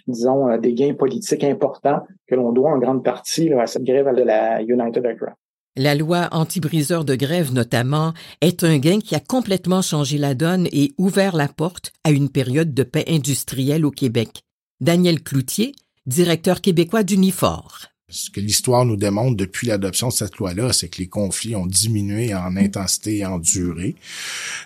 disons, 0.08 0.58
des 0.58 0.74
gains 0.74 0.94
politiques 0.94 1.44
importants 1.44 2.00
que 2.28 2.36
l'on 2.36 2.54
doit 2.54 2.72
en 2.72 2.78
grande 2.78 3.04
partie 3.04 3.52
à 3.52 3.68
cette 3.68 3.84
grève 3.84 4.10
de 4.16 4.24
la 4.24 4.62
United 4.62 5.04
Aircraft. 5.04 5.36
La 5.78 5.94
loi 5.94 6.30
anti-briseur 6.32 7.04
de 7.04 7.16
grève, 7.16 7.52
notamment, 7.54 8.14
est 8.40 8.64
un 8.64 8.78
gain 8.78 9.02
qui 9.02 9.14
a 9.14 9.20
complètement 9.20 9.82
changé 9.82 10.18
la 10.18 10.34
donne 10.34 10.70
et 10.72 10.94
ouvert 10.98 11.36
la 11.36 11.50
porte 11.50 11.92
à 12.06 12.12
une 12.12 12.30
période 12.30 12.74
de 12.74 12.84
paix 12.84 13.04
industrielle 13.10 13.86
au 13.86 13.92
Québec. 13.92 14.44
Daniel 14.80 15.22
Cloutier, 15.22 15.76
directeur 16.06 16.62
québécois 16.62 17.04
d'Unifor. 17.04 17.88
Ce 18.08 18.30
que 18.30 18.40
l'histoire 18.40 18.86
nous 18.86 18.96
démontre 18.96 19.36
depuis 19.36 19.68
l'adoption 19.68 20.08
de 20.08 20.14
cette 20.14 20.38
loi-là, 20.38 20.72
c'est 20.72 20.88
que 20.88 21.00
les 21.00 21.10
conflits 21.10 21.56
ont 21.58 21.66
diminué 21.66 22.34
en 22.34 22.56
intensité 22.56 23.18
et 23.18 23.26
en 23.26 23.40
durée. 23.40 23.96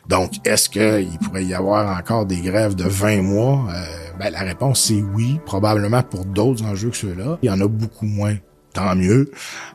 Donc, 0.09 0.45
est-ce 0.45 0.69
qu'il 0.69 1.17
pourrait 1.23 1.45
y 1.45 1.53
avoir 1.55 1.97
encore 1.97 2.25
des 2.27 2.41
grèves 2.41 2.75
de 2.75 2.83
20 2.83 3.21
mois? 3.23 3.65
Euh, 3.73 3.85
ben, 4.19 4.29
la 4.29 4.41
réponse 4.41 4.91
est 4.91 5.01
oui, 5.01 5.39
probablement 5.45 6.03
pour 6.03 6.25
d'autres 6.25 6.65
enjeux 6.65 6.89
que 6.91 6.97
ceux-là. 6.97 7.39
Il 7.41 7.47
y 7.47 7.49
en 7.49 7.61
a 7.61 7.67
beaucoup 7.67 8.05
moins, 8.05 8.35
tant 8.73 8.95
mieux, 8.95 9.31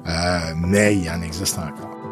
euh, 0.07 0.39
mais 0.57 0.97
il 0.97 1.09
en 1.11 1.23
existe 1.23 1.59
encore. 1.59 2.04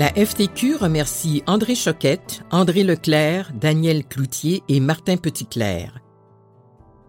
La 0.00 0.08
FTQ 0.14 0.76
remercie 0.76 1.42
André 1.46 1.74
Choquette, 1.74 2.42
André 2.50 2.84
Leclerc, 2.84 3.52
Daniel 3.52 4.02
Cloutier 4.02 4.62
et 4.70 4.80
Martin 4.80 5.18
Petitclerc. 5.18 6.00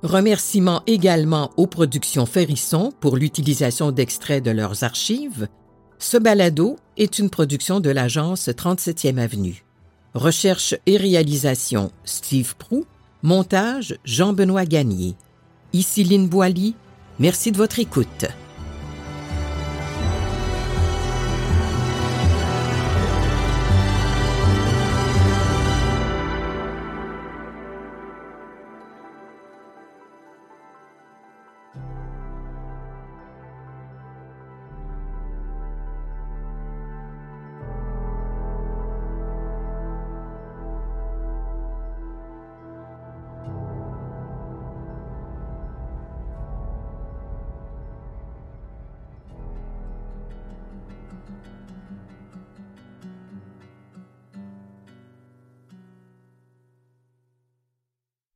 Remerciements 0.03 0.83
également 0.87 1.51
aux 1.55 1.67
productions 1.67 2.25
Ferrisson 2.25 2.91
pour 2.99 3.15
l'utilisation 3.15 3.93
d'extraits 3.93 4.43
de 4.43 4.51
leurs 4.51 4.83
archives. 4.83 5.47
Ce 5.99 6.17
balado 6.17 6.75
est 6.97 7.17
une 7.17 7.29
production 7.29 7.79
de 7.79 7.91
l'agence 7.91 8.49
37e 8.49 9.19
Avenue. 9.19 9.63
Recherche 10.13 10.75
et 10.85 10.97
réalisation 10.97 11.93
Steve 12.03 12.57
Prou. 12.57 12.83
Montage 13.23 13.99
Jean-Benoît 14.03 14.65
Gagné. 14.65 15.15
Ici 15.71 16.03
Boilly. 16.27 16.75
Merci 17.19 17.53
de 17.53 17.57
votre 17.57 17.79
écoute. 17.79 18.25